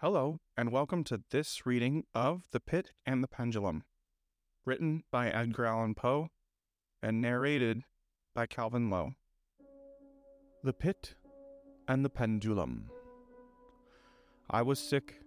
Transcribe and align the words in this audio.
Hello, 0.00 0.38
and 0.56 0.70
welcome 0.70 1.02
to 1.02 1.22
this 1.32 1.66
reading 1.66 2.04
of 2.14 2.42
The 2.52 2.60
Pit 2.60 2.92
and 3.04 3.20
the 3.20 3.26
Pendulum, 3.26 3.82
written 4.64 5.02
by 5.10 5.28
Edgar 5.28 5.66
Allan 5.66 5.96
Poe 5.96 6.28
and 7.02 7.20
narrated 7.20 7.82
by 8.32 8.46
Calvin 8.46 8.90
Lowe. 8.90 9.14
The 10.62 10.72
Pit 10.72 11.16
and 11.88 12.04
the 12.04 12.10
Pendulum. 12.10 12.88
I 14.48 14.62
was 14.62 14.78
sick, 14.78 15.20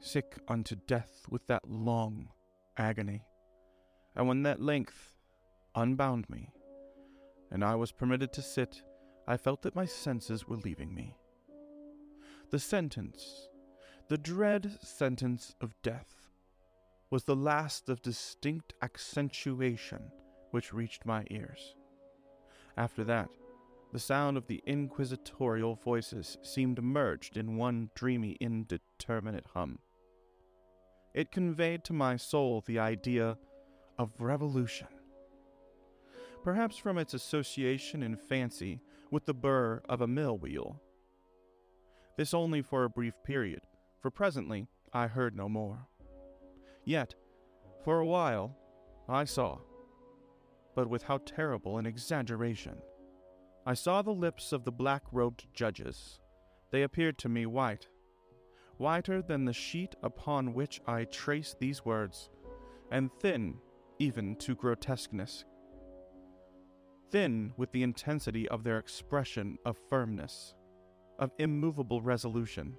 sick 0.00 0.36
unto 0.48 0.74
death 0.74 1.26
with 1.30 1.46
that 1.46 1.70
long 1.70 2.30
agony, 2.76 3.22
and 4.16 4.26
when 4.26 4.42
that 4.42 4.60
length 4.60 5.14
unbound 5.76 6.28
me, 6.28 6.50
and 7.52 7.64
I 7.64 7.76
was 7.76 7.92
permitted 7.92 8.32
to 8.32 8.42
sit, 8.42 8.82
I 9.28 9.36
felt 9.36 9.62
that 9.62 9.76
my 9.76 9.84
senses 9.84 10.48
were 10.48 10.56
leaving 10.56 10.92
me. 10.92 11.14
The 12.50 12.58
sentence, 12.58 13.48
the 14.08 14.18
dread 14.18 14.78
sentence 14.82 15.54
of 15.60 15.74
death, 15.82 16.30
was 17.10 17.24
the 17.24 17.36
last 17.36 17.90
of 17.90 18.00
distinct 18.00 18.72
accentuation 18.80 20.10
which 20.50 20.72
reached 20.72 21.04
my 21.04 21.24
ears. 21.30 21.74
After 22.78 23.04
that, 23.04 23.28
the 23.92 23.98
sound 23.98 24.38
of 24.38 24.46
the 24.46 24.62
inquisitorial 24.66 25.74
voices 25.74 26.38
seemed 26.42 26.82
merged 26.82 27.36
in 27.36 27.56
one 27.56 27.90
dreamy, 27.94 28.36
indeterminate 28.40 29.46
hum. 29.52 29.78
It 31.14 31.30
conveyed 31.30 31.84
to 31.84 31.92
my 31.92 32.16
soul 32.16 32.62
the 32.66 32.78
idea 32.78 33.36
of 33.98 34.12
revolution. 34.18 34.88
Perhaps 36.42 36.78
from 36.78 36.96
its 36.96 37.12
association 37.12 38.02
in 38.02 38.16
fancy 38.16 38.80
with 39.10 39.26
the 39.26 39.34
burr 39.34 39.82
of 39.86 40.00
a 40.00 40.06
mill 40.06 40.38
wheel. 40.38 40.80
This 42.16 42.32
only 42.32 42.62
for 42.62 42.84
a 42.84 42.90
brief 42.90 43.14
period, 43.22 43.60
for 44.00 44.10
presently 44.10 44.68
I 44.92 45.06
heard 45.06 45.36
no 45.36 45.48
more. 45.48 45.86
Yet, 46.84 47.14
for 47.84 48.00
a 48.00 48.06
while, 48.06 48.56
I 49.08 49.24
saw, 49.24 49.58
but 50.74 50.88
with 50.88 51.02
how 51.02 51.18
terrible 51.18 51.78
an 51.78 51.86
exaggeration. 51.86 52.78
I 53.66 53.74
saw 53.74 54.02
the 54.02 54.10
lips 54.10 54.52
of 54.52 54.64
the 54.64 54.72
black 54.72 55.02
robed 55.12 55.46
judges. 55.52 56.20
They 56.70 56.82
appeared 56.82 57.18
to 57.18 57.28
me 57.28 57.46
white, 57.46 57.88
whiter 58.76 59.20
than 59.20 59.44
the 59.44 59.52
sheet 59.52 59.94
upon 60.02 60.54
which 60.54 60.80
I 60.86 61.04
trace 61.04 61.54
these 61.58 61.84
words, 61.84 62.30
and 62.90 63.10
thin 63.20 63.58
even 63.98 64.36
to 64.36 64.54
grotesqueness. 64.54 65.44
Thin 67.10 67.52
with 67.56 67.72
the 67.72 67.82
intensity 67.82 68.48
of 68.48 68.64
their 68.64 68.78
expression 68.78 69.58
of 69.64 69.78
firmness, 69.90 70.54
of 71.18 71.32
immovable 71.38 72.00
resolution, 72.00 72.76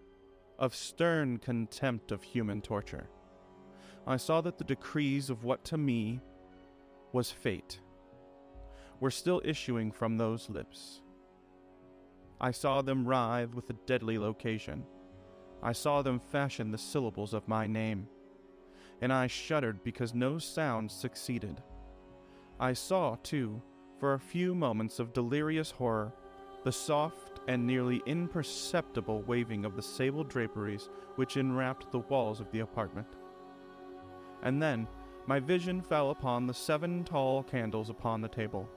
of 0.59 0.75
stern 0.75 1.38
contempt 1.38 2.11
of 2.11 2.21
human 2.21 2.61
torture. 2.61 3.09
I 4.05 4.17
saw 4.17 4.41
that 4.41 4.57
the 4.57 4.63
decrees 4.63 5.29
of 5.29 5.43
what 5.43 5.63
to 5.65 5.77
me 5.77 6.19
was 7.13 7.31
fate 7.31 7.79
were 8.99 9.09
still 9.09 9.41
issuing 9.45 9.91
from 9.91 10.17
those 10.17 10.49
lips. 10.49 11.02
I 12.41 12.52
saw 12.52 12.81
them 12.81 13.07
writhe 13.07 13.53
with 13.53 13.69
a 13.69 13.77
deadly 13.85 14.17
location. 14.17 14.85
I 15.63 15.71
saw 15.71 16.02
them 16.02 16.19
fashion 16.19 16.71
the 16.71 16.77
syllables 16.77 17.33
of 17.33 17.47
my 17.47 17.65
name, 17.65 18.07
and 19.02 19.11
I 19.11 19.27
shuddered 19.27 19.83
because 19.83 20.13
no 20.13 20.37
sound 20.37 20.91
succeeded. 20.91 21.63
I 22.59 22.73
saw, 22.73 23.15
too, 23.23 23.61
for 23.99 24.13
a 24.13 24.19
few 24.19 24.53
moments 24.53 24.99
of 24.99 25.13
delirious 25.13 25.71
horror, 25.71 26.13
the 26.65 26.71
soft 26.71 27.28
and 27.50 27.66
nearly 27.66 28.03
imperceptible 28.05 29.23
waving 29.23 29.66
of 29.66 29.75
the 29.75 29.81
sable 29.81 30.23
draperies 30.23 30.88
which 31.16 31.36
enwrapped 31.36 31.92
the 31.92 31.97
walls 31.97 32.39
of 32.39 32.52
the 32.52 32.59
apartment. 32.59 33.08
And 34.44 34.61
then 34.61 34.88
my 35.25 35.39
vision 35.39 35.81
fell 35.81 36.11
upon 36.11 36.45
the 36.45 36.53
seven 36.53 37.03
tall 37.03 37.42
candles 37.42 37.89
upon 37.89 38.21
the 38.21 38.27
table. 38.27 38.70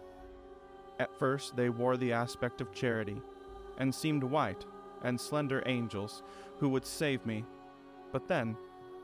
At 0.99 1.15
first 1.19 1.55
they 1.55 1.69
wore 1.69 1.99
the 1.99 2.15
aspect 2.15 2.63
of 2.63 2.73
charity, 2.73 3.21
and 3.77 3.95
seemed 3.95 4.25
white 4.25 4.65
and 5.03 5.21
slender 5.21 5.63
angels 5.67 6.23
who 6.59 6.71
would 6.71 6.87
save 6.87 7.27
me. 7.27 7.45
But 8.11 8.27
then, 8.27 8.57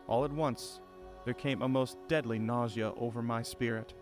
all 0.06 0.24
at 0.24 0.32
once, 0.32 0.80
there 1.26 1.34
came 1.34 1.60
a 1.60 1.68
most 1.68 1.98
deadly 2.08 2.38
nausea 2.38 2.94
over 2.96 3.22
my 3.22 3.42
spirit, 3.42 3.92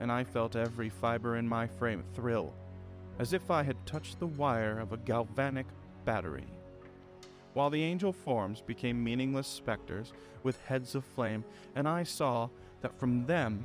and 0.00 0.10
I 0.10 0.24
felt 0.24 0.56
every 0.56 0.88
fiber 0.88 1.36
in 1.36 1.46
my 1.46 1.68
frame 1.68 2.02
thrill, 2.12 2.54
as 3.22 3.32
if 3.32 3.52
I 3.52 3.62
had 3.62 3.86
touched 3.86 4.18
the 4.18 4.26
wire 4.26 4.80
of 4.80 4.92
a 4.92 4.96
galvanic 4.96 5.66
battery. 6.04 6.48
While 7.54 7.70
the 7.70 7.84
angel 7.84 8.12
forms 8.12 8.60
became 8.60 9.04
meaningless 9.04 9.46
specters 9.46 10.12
with 10.42 10.60
heads 10.62 10.96
of 10.96 11.04
flame, 11.04 11.44
and 11.76 11.86
I 11.86 12.02
saw 12.02 12.48
that 12.80 12.98
from 12.98 13.24
them 13.24 13.64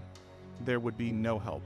there 0.64 0.80
would 0.80 0.96
be 0.96 1.12
no 1.12 1.40
help. 1.40 1.64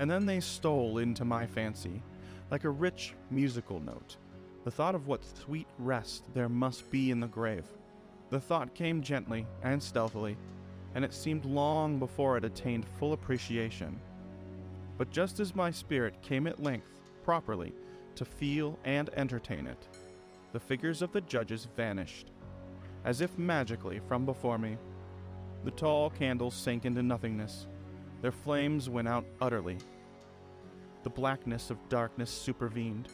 And 0.00 0.10
then 0.10 0.26
they 0.26 0.40
stole 0.40 0.98
into 0.98 1.24
my 1.24 1.46
fancy, 1.46 2.02
like 2.50 2.64
a 2.64 2.70
rich 2.70 3.14
musical 3.30 3.78
note, 3.78 4.16
the 4.64 4.72
thought 4.72 4.96
of 4.96 5.06
what 5.06 5.24
sweet 5.24 5.68
rest 5.78 6.24
there 6.34 6.48
must 6.48 6.90
be 6.90 7.12
in 7.12 7.20
the 7.20 7.28
grave. 7.28 7.66
The 8.30 8.40
thought 8.40 8.74
came 8.74 9.02
gently 9.02 9.46
and 9.62 9.80
stealthily, 9.80 10.36
and 10.96 11.04
it 11.04 11.14
seemed 11.14 11.44
long 11.44 12.00
before 12.00 12.36
it 12.36 12.44
attained 12.44 12.86
full 12.98 13.12
appreciation. 13.12 14.00
But 14.96 15.10
just 15.10 15.40
as 15.40 15.54
my 15.54 15.70
spirit 15.70 16.20
came 16.22 16.46
at 16.46 16.62
length, 16.62 16.90
properly, 17.22 17.72
to 18.14 18.24
feel 18.24 18.78
and 18.84 19.10
entertain 19.14 19.66
it, 19.66 19.88
the 20.52 20.60
figures 20.60 21.02
of 21.02 21.12
the 21.12 21.20
judges 21.22 21.66
vanished, 21.76 22.30
as 23.04 23.20
if 23.20 23.36
magically 23.38 24.00
from 24.06 24.24
before 24.24 24.58
me. 24.58 24.76
The 25.64 25.72
tall 25.72 26.10
candles 26.10 26.54
sank 26.54 26.84
into 26.84 27.02
nothingness, 27.02 27.66
their 28.24 28.32
flames 28.32 28.88
went 28.88 29.06
out 29.06 29.26
utterly. 29.42 29.76
The 31.02 31.10
blackness 31.10 31.68
of 31.68 31.90
darkness 31.90 32.30
supervened. 32.30 33.10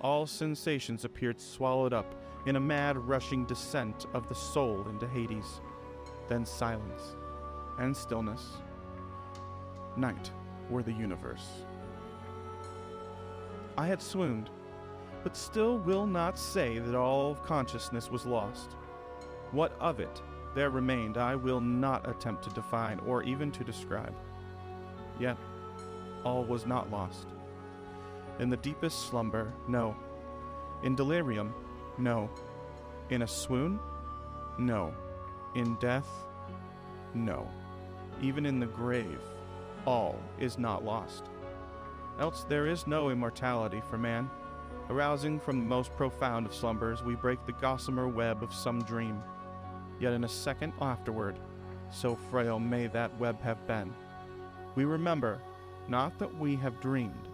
All 0.00 0.26
sensations 0.26 1.04
appeared 1.04 1.38
swallowed 1.38 1.92
up 1.92 2.14
in 2.46 2.56
a 2.56 2.60
mad 2.60 2.96
rushing 2.96 3.44
descent 3.44 4.06
of 4.14 4.26
the 4.26 4.34
soul 4.34 4.86
into 4.88 5.06
Hades. 5.06 5.60
Then 6.30 6.46
silence 6.46 7.14
and 7.78 7.94
stillness. 7.94 8.52
Night 9.98 10.30
were 10.70 10.82
the 10.82 10.92
universe. 10.92 11.46
I 13.76 13.86
had 13.86 14.00
swooned, 14.00 14.50
but 15.22 15.36
still 15.36 15.78
will 15.78 16.06
not 16.06 16.38
say 16.38 16.78
that 16.78 16.94
all 16.94 17.32
of 17.32 17.42
consciousness 17.42 18.10
was 18.10 18.26
lost. 18.26 18.72
What 19.50 19.72
of 19.80 20.00
it 20.00 20.22
there 20.54 20.70
remained, 20.70 21.18
I 21.18 21.34
will 21.34 21.60
not 21.60 22.08
attempt 22.08 22.44
to 22.44 22.50
define 22.50 23.00
or 23.00 23.22
even 23.24 23.50
to 23.52 23.64
describe. 23.64 24.14
Yet, 25.18 25.36
all 26.24 26.44
was 26.44 26.66
not 26.66 26.90
lost. 26.90 27.26
In 28.38 28.50
the 28.50 28.56
deepest 28.58 29.08
slumber, 29.08 29.52
no. 29.66 29.96
In 30.82 30.94
delirium, 30.94 31.52
no. 31.98 32.30
In 33.10 33.22
a 33.22 33.26
swoon, 33.26 33.80
no. 34.58 34.94
In 35.56 35.74
death, 35.76 36.08
no. 37.14 37.48
Even 38.22 38.46
in 38.46 38.60
the 38.60 38.66
grave, 38.66 39.20
all 39.86 40.18
is 40.38 40.58
not 40.58 40.84
lost. 40.84 41.24
Else 42.18 42.44
there 42.48 42.66
is 42.66 42.86
no 42.86 43.10
immortality 43.10 43.82
for 43.88 43.98
man. 43.98 44.30
Arousing 44.90 45.40
from 45.40 45.58
the 45.58 45.66
most 45.66 45.94
profound 45.96 46.46
of 46.46 46.54
slumbers, 46.54 47.02
we 47.02 47.14
break 47.14 47.44
the 47.46 47.52
gossamer 47.52 48.06
web 48.06 48.42
of 48.42 48.52
some 48.52 48.82
dream. 48.82 49.22
Yet 49.98 50.12
in 50.12 50.24
a 50.24 50.28
second 50.28 50.72
afterward, 50.80 51.38
so 51.90 52.16
frail 52.30 52.58
may 52.58 52.86
that 52.88 53.18
web 53.18 53.40
have 53.42 53.66
been, 53.66 53.92
we 54.74 54.84
remember 54.84 55.40
not 55.88 56.18
that 56.18 56.38
we 56.38 56.56
have 56.56 56.80
dreamed. 56.80 57.28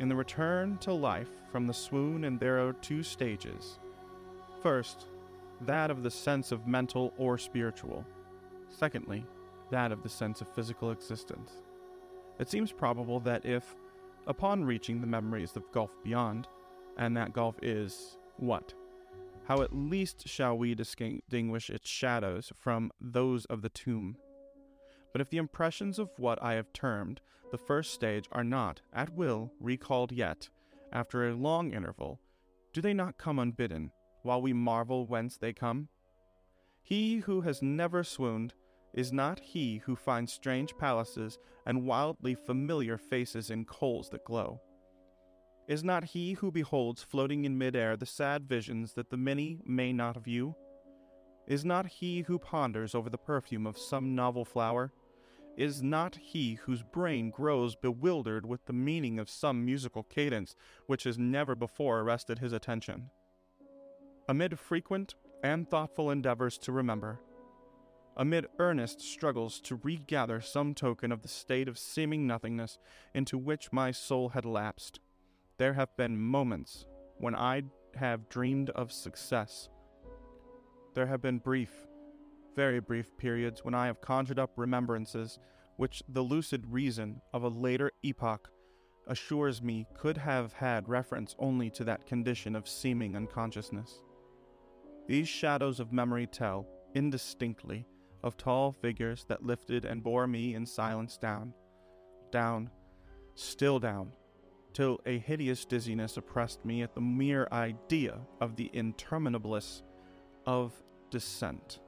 In 0.00 0.08
the 0.08 0.16
return 0.16 0.78
to 0.78 0.92
life 0.92 1.28
from 1.52 1.66
the 1.66 1.74
swoon, 1.74 2.24
and 2.24 2.40
there 2.40 2.66
are 2.66 2.72
two 2.72 3.02
stages. 3.02 3.78
First, 4.62 5.06
that 5.60 5.90
of 5.90 6.02
the 6.02 6.10
sense 6.10 6.50
of 6.50 6.66
mental 6.66 7.12
or 7.16 7.38
spiritual. 7.38 8.04
Secondly, 8.70 9.24
that 9.70 9.92
of 9.92 10.02
the 10.02 10.08
sense 10.08 10.40
of 10.40 10.48
physical 10.48 10.90
existence. 10.90 11.52
It 12.38 12.50
seems 12.50 12.72
probable 12.72 13.20
that 13.20 13.46
if, 13.46 13.76
upon 14.26 14.64
reaching 14.64 15.00
the 15.00 15.06
memories 15.06 15.56
of 15.56 15.70
gulf 15.72 15.90
beyond, 16.02 16.48
and 16.96 17.16
that 17.16 17.32
gulf 17.32 17.56
is 17.62 18.18
what? 18.36 18.74
How 19.46 19.62
at 19.62 19.74
least 19.74 20.26
shall 20.26 20.56
we 20.56 20.74
distinguish 20.74 21.70
its 21.70 21.88
shadows 21.88 22.52
from 22.58 22.90
those 23.00 23.44
of 23.46 23.62
the 23.62 23.68
tomb? 23.68 24.16
But 25.12 25.20
if 25.20 25.30
the 25.30 25.36
impressions 25.36 25.98
of 25.98 26.10
what 26.16 26.42
I 26.42 26.54
have 26.54 26.72
termed 26.72 27.20
the 27.52 27.58
first 27.58 27.92
stage 27.92 28.28
are 28.32 28.42
not, 28.42 28.80
at 28.92 29.14
will, 29.14 29.52
recalled 29.60 30.10
yet, 30.10 30.48
after 30.92 31.28
a 31.28 31.34
long 31.34 31.72
interval, 31.72 32.18
do 32.72 32.80
they 32.80 32.94
not 32.94 33.18
come 33.18 33.38
unbidden, 33.38 33.92
while 34.22 34.42
we 34.42 34.52
marvel 34.52 35.06
whence 35.06 35.36
they 35.36 35.52
come? 35.52 35.88
He 36.82 37.18
who 37.18 37.42
has 37.42 37.62
never 37.62 38.02
swooned 38.02 38.54
is 38.94 39.12
not 39.12 39.40
he 39.40 39.78
who 39.78 39.96
finds 39.96 40.32
strange 40.32 40.76
palaces 40.78 41.38
and 41.66 41.84
wildly 41.84 42.34
familiar 42.34 42.96
faces 42.96 43.50
in 43.50 43.64
coals 43.64 44.08
that 44.10 44.24
glow. 44.24 44.60
Is 45.66 45.82
not 45.82 46.04
he 46.04 46.34
who 46.34 46.52
beholds 46.52 47.02
floating 47.02 47.44
in 47.44 47.58
midair 47.58 47.96
the 47.96 48.06
sad 48.06 48.48
visions 48.48 48.92
that 48.94 49.10
the 49.10 49.16
many 49.16 49.60
may 49.64 49.92
not 49.92 50.22
view? 50.22 50.54
Is 51.46 51.64
not 51.64 51.86
he 51.86 52.20
who 52.22 52.38
ponders 52.38 52.94
over 52.94 53.10
the 53.10 53.18
perfume 53.18 53.66
of 53.66 53.76
some 53.76 54.14
novel 54.14 54.44
flower? 54.44 54.92
Is 55.56 55.82
not 55.82 56.16
he 56.16 56.54
whose 56.54 56.82
brain 56.82 57.30
grows 57.30 57.76
bewildered 57.76 58.46
with 58.46 58.64
the 58.66 58.72
meaning 58.72 59.18
of 59.18 59.30
some 59.30 59.64
musical 59.64 60.02
cadence 60.02 60.54
which 60.86 61.04
has 61.04 61.18
never 61.18 61.54
before 61.54 62.00
arrested 62.00 62.38
his 62.38 62.52
attention? 62.52 63.10
Amid 64.28 64.58
frequent 64.58 65.14
and 65.42 65.68
thoughtful 65.68 66.10
endeavors 66.10 66.58
to 66.58 66.72
remember, 66.72 67.20
amid 68.16 68.46
earnest 68.58 69.00
struggles 69.00 69.60
to 69.60 69.80
regather 69.82 70.40
some 70.40 70.74
token 70.74 71.10
of 71.10 71.22
the 71.22 71.28
state 71.28 71.68
of 71.68 71.78
seeming 71.78 72.26
nothingness 72.26 72.78
into 73.14 73.36
which 73.36 73.72
my 73.72 73.90
soul 73.90 74.30
had 74.30 74.44
lapsed, 74.44 75.00
there 75.58 75.74
have 75.74 75.96
been 75.96 76.20
moments 76.20 76.86
when 77.18 77.34
I 77.34 77.62
have 77.96 78.28
dreamed 78.28 78.70
of 78.70 78.92
success. 78.92 79.68
There 80.94 81.06
have 81.06 81.22
been 81.22 81.38
brief, 81.38 81.70
very 82.54 82.80
brief 82.80 83.16
periods 83.16 83.64
when 83.64 83.74
I 83.74 83.86
have 83.86 84.00
conjured 84.00 84.38
up 84.38 84.52
remembrances 84.56 85.38
which 85.76 86.02
the 86.08 86.22
lucid 86.22 86.64
reason 86.68 87.20
of 87.32 87.42
a 87.42 87.48
later 87.48 87.90
epoch 88.02 88.50
assures 89.06 89.60
me 89.60 89.86
could 89.94 90.16
have 90.16 90.52
had 90.52 90.88
reference 90.88 91.34
only 91.38 91.68
to 91.70 91.84
that 91.84 92.06
condition 92.06 92.56
of 92.56 92.68
seeming 92.68 93.16
unconsciousness. 93.16 94.00
These 95.06 95.28
shadows 95.28 95.80
of 95.80 95.92
memory 95.92 96.26
tell, 96.26 96.66
indistinctly, 96.94 97.86
of 98.24 98.36
tall 98.38 98.72
figures 98.72 99.24
that 99.28 99.44
lifted 99.44 99.84
and 99.84 100.02
bore 100.02 100.26
me 100.26 100.54
in 100.54 100.64
silence 100.64 101.18
down, 101.18 101.52
down, 102.32 102.70
still 103.34 103.78
down, 103.78 104.10
till 104.72 104.98
a 105.06 105.18
hideous 105.18 105.64
dizziness 105.66 106.16
oppressed 106.16 106.64
me 106.64 106.82
at 106.82 106.94
the 106.94 107.00
mere 107.00 107.46
idea 107.52 108.18
of 108.40 108.56
the 108.56 108.70
interminablest 108.72 109.84
of 110.46 110.72
descent. 111.10 111.80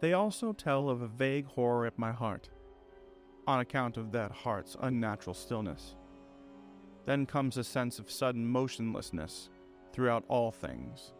They 0.00 0.14
also 0.14 0.52
tell 0.52 0.90
of 0.90 1.00
a 1.00 1.08
vague 1.08 1.46
horror 1.46 1.86
at 1.86 1.98
my 1.98 2.10
heart, 2.10 2.50
on 3.46 3.60
account 3.60 3.96
of 3.96 4.10
that 4.12 4.32
heart's 4.32 4.76
unnatural 4.80 5.34
stillness. 5.34 5.94
Then 7.06 7.24
comes 7.24 7.56
a 7.56 7.64
sense 7.64 7.98
of 8.00 8.10
sudden 8.10 8.46
motionlessness 8.46 9.48
throughout 9.92 10.24
all 10.28 10.50
things, 10.50 11.12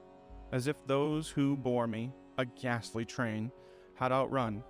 as 0.50 0.66
if 0.66 0.76
those 0.86 1.28
who 1.28 1.56
bore 1.56 1.86
me, 1.86 2.12
a 2.40 2.44
ghastly 2.44 3.04
train, 3.04 3.52
had 3.94 4.12
outrun, 4.12 4.62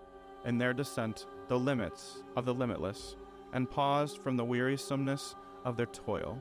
in 0.44 0.58
their 0.58 0.72
descent, 0.74 1.26
the 1.48 1.58
limits 1.58 2.22
of 2.36 2.44
the 2.44 2.54
limitless, 2.54 3.16
and 3.52 3.70
paused 3.70 4.18
from 4.18 4.36
the 4.36 4.44
wearisomeness 4.44 5.34
of 5.64 5.76
their 5.76 5.86
toil. 5.86 6.40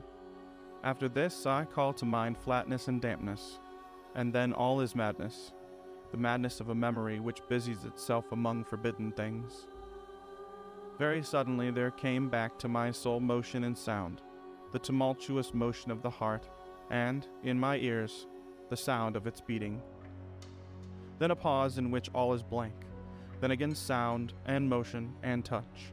After 0.84 1.08
this, 1.08 1.46
I 1.46 1.64
call 1.64 1.92
to 1.94 2.04
mind 2.04 2.38
flatness 2.38 2.88
and 2.88 3.00
dampness, 3.00 3.58
and 4.14 4.32
then 4.32 4.52
all 4.52 4.80
is 4.80 4.94
madness 4.94 5.52
the 6.10 6.16
madness 6.16 6.60
of 6.60 6.70
a 6.70 6.74
memory 6.74 7.20
which 7.20 7.46
busies 7.48 7.84
itself 7.84 8.32
among 8.32 8.64
forbidden 8.64 9.12
things. 9.12 9.66
Very 10.98 11.22
suddenly 11.22 11.70
there 11.70 11.90
came 11.90 12.28
back 12.28 12.58
to 12.58 12.68
my 12.68 12.90
soul 12.90 13.20
motion 13.20 13.64
and 13.64 13.76
sound, 13.76 14.20
the 14.72 14.78
tumultuous 14.78 15.54
motion 15.54 15.90
of 15.90 16.02
the 16.02 16.10
heart, 16.10 16.48
and, 16.90 17.26
in 17.44 17.58
my 17.58 17.76
ears, 17.76 18.26
the 18.68 18.76
sound 18.76 19.16
of 19.16 19.26
its 19.26 19.40
beating. 19.40 19.80
Then 21.20 21.30
a 21.30 21.36
pause 21.36 21.78
in 21.78 21.92
which 21.92 22.10
all 22.12 22.34
is 22.34 22.42
blank, 22.42 22.74
then 23.40 23.52
again 23.52 23.76
sound 23.76 24.32
and 24.46 24.68
motion 24.68 25.14
and 25.22 25.44
touch, 25.44 25.92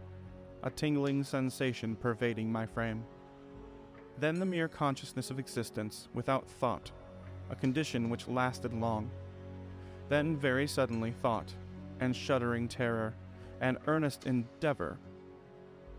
a 0.63 0.71
tingling 0.71 1.23
sensation 1.23 1.95
pervading 1.95 2.51
my 2.51 2.65
frame. 2.65 3.05
Then 4.19 4.39
the 4.39 4.45
mere 4.47 4.67
consciousness 4.67 5.29
of 5.29 5.37
existence 5.37 6.07
without 6.15 6.49
thought, 6.49 6.89
a 7.51 7.55
condition 7.55 8.09
which 8.09 8.27
lasted 8.27 8.73
long 8.73 9.11
then, 10.09 10.37
very 10.37 10.67
suddenly, 10.67 11.11
thought, 11.11 11.53
and 11.99 12.15
shuddering 12.15 12.67
terror, 12.67 13.13
and 13.59 13.77
earnest 13.87 14.25
endeavor 14.25 14.97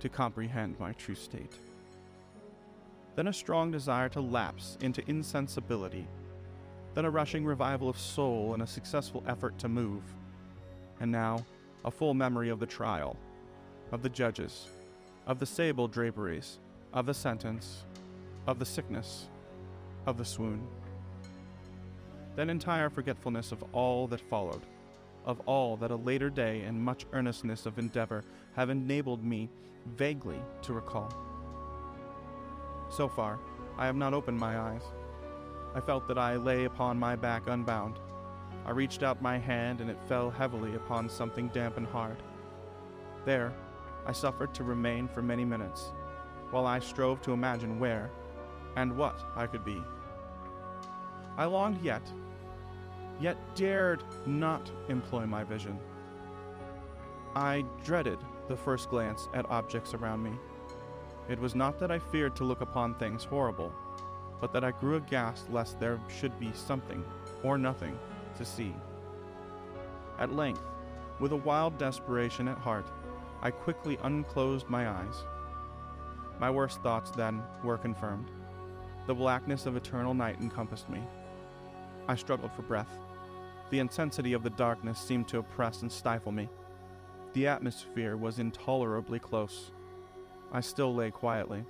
to 0.01 0.09
comprehend 0.09 0.79
my 0.79 0.93
true 0.93 1.15
state. 1.15 1.55
Then 3.17 3.27
a 3.29 3.33
strong 3.33 3.71
desire 3.71 4.09
to 4.11 4.21
lapse 4.21 4.79
into 4.81 5.03
insensibility. 5.11 6.07
Then 6.99 7.05
a 7.05 7.11
rushing 7.11 7.45
revival 7.45 7.89
of 7.89 7.97
soul 7.97 8.55
and 8.55 8.63
a 8.65 8.67
successful 8.67 9.23
effort 9.29 9.57
to 9.61 9.69
move. 9.69 10.03
And 10.99 11.13
now, 11.13 11.47
a 11.85 11.93
full 11.93 12.13
memory 12.13 12.49
of 12.49 12.59
the 12.59 12.67
trial, 12.67 13.17
of 13.93 14.03
the 14.03 14.09
judges, 14.09 14.67
of 15.25 15.39
the 15.39 15.47
sable 15.47 15.87
draperies, 15.87 16.59
of 16.93 17.07
the 17.07 17.15
sentence, 17.15 17.85
of 18.49 18.59
the 18.59 18.67
sickness, 18.67 19.29
of 20.07 20.19
the 20.19 20.25
swoon 20.25 20.67
then 22.35 22.51
entire 22.51 22.91
forgetfulness 22.91 23.53
of 23.53 23.63
all 23.73 24.09
that 24.09 24.21
followed, 24.21 24.63
of 25.25 25.41
all 25.47 25.77
that 25.77 25.93
a 25.93 25.97
later 25.97 26.31
day 26.31 26.63
and 26.63 26.83
much 26.83 27.07
earnestness 27.13 27.65
of 27.65 27.79
endeavor 27.79 28.25
have 28.57 28.71
enabled 28.71 29.25
me 29.25 29.49
vaguely 29.97 30.41
to 30.63 30.73
recall. 30.73 31.13
So 32.91 33.09
far, 33.09 33.39
I 33.77 33.87
have 33.87 33.95
not 33.95 34.15
opened 34.15 34.39
my 34.39 34.59
eyes. 34.59 34.83
I 35.79 35.81
felt 35.81 36.09
that 36.09 36.19
I 36.19 36.35
lay 36.35 36.65
upon 36.65 36.99
my 36.99 37.15
back 37.15 37.47
unbound. 37.47 38.01
I 38.67 38.73
reached 38.73 39.05
out 39.05 39.23
my 39.23 39.39
hand 39.39 39.81
and 39.81 39.89
it 39.89 40.09
fell 40.09 40.29
heavily 40.29 40.75
upon 40.75 41.09
something 41.09 41.51
damp 41.51 41.77
and 41.77 41.87
hard. 41.87 42.17
There, 43.25 43.53
I 44.05 44.11
suffered 44.11 44.53
to 44.55 44.65
remain 44.65 45.07
for 45.07 45.23
many 45.23 45.45
minutes, 45.45 45.93
while 46.51 46.67
I 46.67 46.81
strove 46.81 47.23
to 47.23 47.33
imagine 47.33 47.79
where 47.79 48.11
and 48.75 48.97
what 48.97 49.25
I 49.37 49.47
could 49.47 49.65
be. 49.65 49.81
I 51.37 51.45
longed 51.45 51.81
yet 51.81 52.03
yet 53.21 53.37
dared 53.55 54.03
not 54.27 54.69
employ 54.89 55.27
my 55.27 55.45
vision. 55.45 55.79
I 57.37 57.65
dreaded 57.85 58.19
the 58.49 58.57
first 58.57 58.91
glance 58.91 59.29
at 59.33 59.49
objects 59.49 59.95
around 59.95 60.25
me. 60.25 60.33
It 61.29 61.39
was 61.39 61.55
not 61.55 61.79
that 61.79 61.93
I 61.93 62.01
feared 62.01 62.35
to 62.35 62.45
look 62.45 62.63
upon 62.63 62.97
things 62.97 63.23
horrible, 63.23 63.73
but 64.41 64.53
that 64.53 64.65
I 64.65 64.71
grew 64.71 64.97
aghast 64.97 65.51
lest 65.51 65.79
there 65.81 66.01
should 66.09 66.39
be 66.39 66.51
something, 66.53 67.05
or 67.43 67.59
nothing, 67.59 67.99
to 68.37 68.45
see. 68.45 68.75
At 70.19 70.35
length, 70.35 70.63
with 71.21 71.33
a 71.33 71.37
wild 71.37 71.79
desperation 71.79 72.49
at 72.49 72.59
heart, 72.59 72.87
I 73.43 73.51
quickly 73.51 73.99
unclosed 74.03 74.69
my 74.69 74.89
eyes. 74.89 75.25
My 76.41 76.51
worst 76.51 76.81
thoughts, 76.83 77.11
then, 77.11 77.43
were 77.65 77.79
confirmed. 77.79 78.31
The 79.07 79.15
blackness 79.15 79.67
of 79.67 79.77
eternal 79.77 80.15
night 80.15 80.41
encompassed 80.41 80.89
me. 80.89 81.01
I 82.07 82.15
struggled 82.15 82.53
for 82.53 82.63
breath. 82.63 82.91
The 83.71 83.81
intensity 83.81 84.33
of 84.33 84.43
the 84.43 84.51
darkness 84.51 84.99
seemed 84.99 85.29
to 85.29 85.39
oppress 85.39 85.83
and 85.83 85.91
stifle 85.91 86.33
me. 86.33 86.49
The 87.33 87.47
atmosphere 87.47 88.17
was 88.17 88.39
intolerably 88.39 89.19
close. 89.19 89.71
I 90.53 90.61
still 90.61 90.95
lay 90.95 91.11
quietly, 91.11 91.65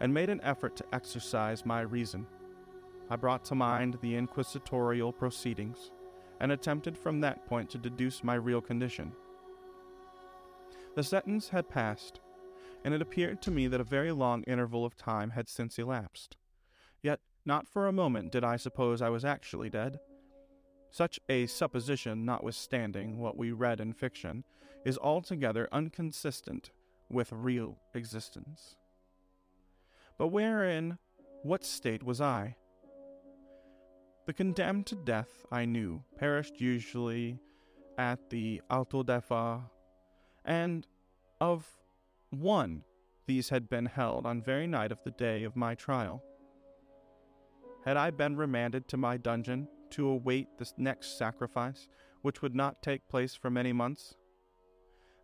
and 0.00 0.12
made 0.12 0.30
an 0.30 0.40
effort 0.42 0.76
to 0.76 0.84
exercise 0.92 1.64
my 1.64 1.80
reason. 1.80 2.26
I 3.10 3.16
brought 3.16 3.44
to 3.46 3.54
mind 3.54 3.98
the 4.00 4.16
inquisitorial 4.16 5.12
proceedings, 5.12 5.90
and 6.40 6.52
attempted 6.52 6.96
from 6.98 7.20
that 7.20 7.46
point 7.46 7.70
to 7.70 7.78
deduce 7.78 8.24
my 8.24 8.34
real 8.34 8.60
condition. 8.60 9.12
The 10.94 11.02
sentence 11.02 11.48
had 11.48 11.68
passed, 11.68 12.20
and 12.84 12.94
it 12.94 13.02
appeared 13.02 13.40
to 13.42 13.50
me 13.50 13.66
that 13.68 13.80
a 13.80 13.84
very 13.84 14.12
long 14.12 14.42
interval 14.44 14.84
of 14.84 14.96
time 14.96 15.30
had 15.30 15.48
since 15.48 15.78
elapsed. 15.78 16.36
Yet, 17.02 17.20
not 17.44 17.68
for 17.68 17.86
a 17.86 17.92
moment 17.92 18.32
did 18.32 18.44
I 18.44 18.56
suppose 18.56 19.02
I 19.02 19.10
was 19.10 19.24
actually 19.24 19.70
dead. 19.70 19.98
Such 20.90 21.18
a 21.28 21.46
supposition, 21.46 22.24
notwithstanding 22.24 23.18
what 23.18 23.36
we 23.36 23.52
read 23.52 23.80
in 23.80 23.92
fiction, 23.92 24.44
is 24.84 24.98
altogether 24.98 25.68
inconsistent 25.72 26.70
with 27.10 27.32
real 27.32 27.78
existence. 27.94 28.76
But 30.18 30.28
wherein, 30.28 30.98
what 31.42 31.64
state 31.64 32.02
was 32.02 32.20
I? 32.20 32.56
The 34.26 34.32
condemned 34.32 34.86
to 34.86 34.94
death, 34.94 35.44
I 35.52 35.64
knew, 35.64 36.02
perished 36.16 36.60
usually 36.60 37.38
at 37.98 38.30
the 38.30 38.62
Auto 38.70 39.02
da 39.02 39.20
Fe, 39.20 39.58
and 40.44 40.86
of 41.40 41.68
one 42.30 42.84
these 43.26 43.48
had 43.48 43.68
been 43.68 43.86
held 43.86 44.26
on 44.26 44.42
very 44.42 44.66
night 44.66 44.92
of 44.92 45.02
the 45.04 45.10
day 45.10 45.44
of 45.44 45.56
my 45.56 45.74
trial. 45.74 46.22
Had 47.84 47.96
I 47.96 48.10
been 48.10 48.36
remanded 48.36 48.88
to 48.88 48.96
my 48.96 49.16
dungeon 49.16 49.68
to 49.90 50.08
await 50.08 50.58
the 50.58 50.70
next 50.78 51.18
sacrifice, 51.18 51.88
which 52.22 52.40
would 52.40 52.54
not 52.54 52.82
take 52.82 53.08
place 53.08 53.34
for 53.34 53.50
many 53.50 53.72
months? 53.72 54.14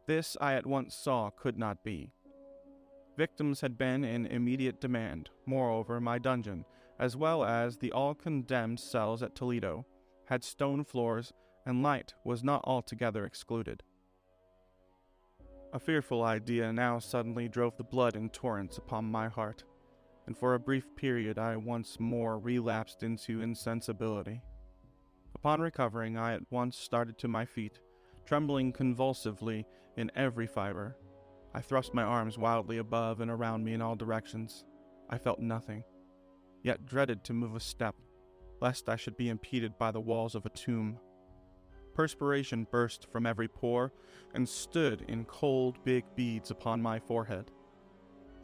This 0.07 0.37
I 0.41 0.55
at 0.55 0.67
once 0.67 0.95
saw 0.95 1.31
could 1.31 1.59
not 1.59 1.83
be. 1.83 2.13
Victims 3.21 3.61
had 3.61 3.77
been 3.77 4.03
in 4.03 4.25
immediate 4.25 4.81
demand. 4.81 5.29
Moreover, 5.45 6.01
my 6.01 6.19
dungeon, 6.19 6.65
as 6.99 7.19
well 7.19 7.45
as 7.45 7.77
the 7.77 7.93
all 7.93 8.15
condemned 8.15 8.81
cells 8.81 9.23
at 9.23 9.35
Toledo, 9.35 9.85
had 10.25 10.43
stone 10.43 10.85
floors, 10.85 11.35
and 11.67 11.83
light 11.83 12.15
was 12.25 12.43
not 12.43 12.63
altogether 12.65 13.27
excluded. 13.27 13.83
A 15.75 15.79
fearful 15.79 16.23
idea 16.23 16.73
now 16.73 16.99
suddenly 16.99 17.47
drove 17.47 17.77
the 17.77 17.85
blood 17.85 18.17
in 18.17 18.31
torrents 18.31 18.79
upon 18.79 19.05
my 19.05 19.29
heart. 19.29 19.65
and 20.27 20.39
for 20.39 20.55
a 20.55 20.59
brief 20.59 20.87
period 20.97 21.39
I 21.39 21.57
once 21.57 22.01
more 22.01 22.39
relapsed 22.39 23.03
into 23.03 23.43
insensibility. 23.43 24.41
Upon 25.35 25.61
recovering, 25.61 26.17
I 26.17 26.33
at 26.33 26.51
once 26.51 26.75
started 26.79 27.19
to 27.19 27.29
my 27.29 27.45
feet, 27.45 27.81
trembling 28.25 28.73
convulsively 28.73 29.67
in 29.99 30.11
every 30.15 30.47
fiber. 30.47 30.97
I 31.53 31.61
thrust 31.61 31.95
my 31.95 32.03
arms 32.03 32.39
wildly 32.39 32.79
above 32.79 33.21
and 33.21 33.31
around 33.31 33.65
me 33.65 33.73
in 33.73 33.83
all 33.83 33.97
directions. 33.97 34.65
I 35.09 35.19
felt 35.19 35.41
nothing, 35.41 35.83
yet 36.63 36.87
dreaded 36.87 37.25
to 37.25 37.33
move 37.33 37.57
a 37.57 37.61
step, 37.61 37.97
lest 38.61 38.89
I 38.89 38.97
should 38.97 39.17
be 39.17 39.29
impeded 39.29 39.77
by 39.77 39.91
the 39.91 40.01
walls 40.01 40.35
of 40.35 40.47
a 40.47 40.51
tomb. 40.51 40.99
Perspiration 41.95 42.69
burst 42.71 43.11
from 43.11 43.27
every 43.27 43.49
pore 43.49 43.93
and 44.33 44.49
stood 44.49 45.05
in 45.09 45.25
cold, 45.25 45.83
big 45.85 46.05
beads 46.15 46.53
upon 46.53 46.81
my 46.81 47.01
forehead. 47.01 47.51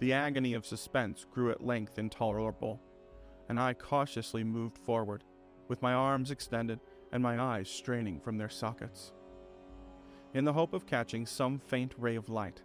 The 0.00 0.12
agony 0.12 0.54
of 0.54 0.66
suspense 0.66 1.24
grew 1.30 1.50
at 1.50 1.64
length 1.64 1.98
intolerable, 1.98 2.80
and 3.48 3.60
I 3.60 3.72
cautiously 3.74 4.42
moved 4.42 4.78
forward, 4.78 5.22
with 5.68 5.80
my 5.80 5.92
arms 5.92 6.32
extended 6.32 6.80
and 7.12 7.22
my 7.22 7.40
eyes 7.40 7.68
straining 7.68 8.20
from 8.20 8.36
their 8.36 8.48
sockets. 8.48 9.12
In 10.34 10.44
the 10.44 10.52
hope 10.52 10.74
of 10.74 10.86
catching 10.86 11.24
some 11.24 11.58
faint 11.58 11.94
ray 11.96 12.16
of 12.16 12.28
light, 12.28 12.62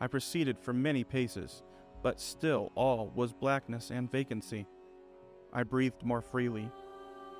I 0.00 0.06
proceeded 0.06 0.58
for 0.58 0.72
many 0.72 1.04
paces, 1.04 1.62
but 2.02 2.20
still 2.20 2.70
all 2.74 3.10
was 3.14 3.32
blackness 3.32 3.90
and 3.90 4.10
vacancy. 4.10 4.66
I 5.52 5.62
breathed 5.62 6.04
more 6.04 6.20
freely. 6.20 6.70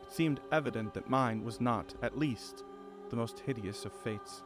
It 0.03 0.13
seemed 0.13 0.41
evident 0.53 0.95
that 0.95 1.11
mine 1.11 1.45
was 1.45 1.61
not, 1.61 1.95
at 2.03 2.19
least, 2.19 2.65
the 3.11 3.17
most 3.17 3.41
hideous 3.41 3.85
of 3.85 3.93
fates. 3.93 4.43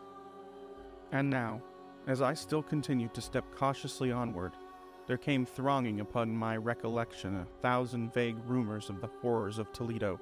And 1.12 1.30
now, 1.30 1.62
as 2.06 2.22
I 2.22 2.34
still 2.34 2.62
continued 2.62 3.14
to 3.14 3.20
step 3.20 3.44
cautiously 3.54 4.10
onward, 4.10 4.52
there 5.06 5.16
came 5.16 5.44
thronging 5.46 6.00
upon 6.00 6.34
my 6.34 6.56
recollection 6.56 7.36
a 7.36 7.44
thousand 7.62 8.12
vague 8.12 8.38
rumors 8.46 8.90
of 8.90 9.00
the 9.00 9.10
horrors 9.20 9.58
of 9.58 9.72
Toledo. 9.72 10.20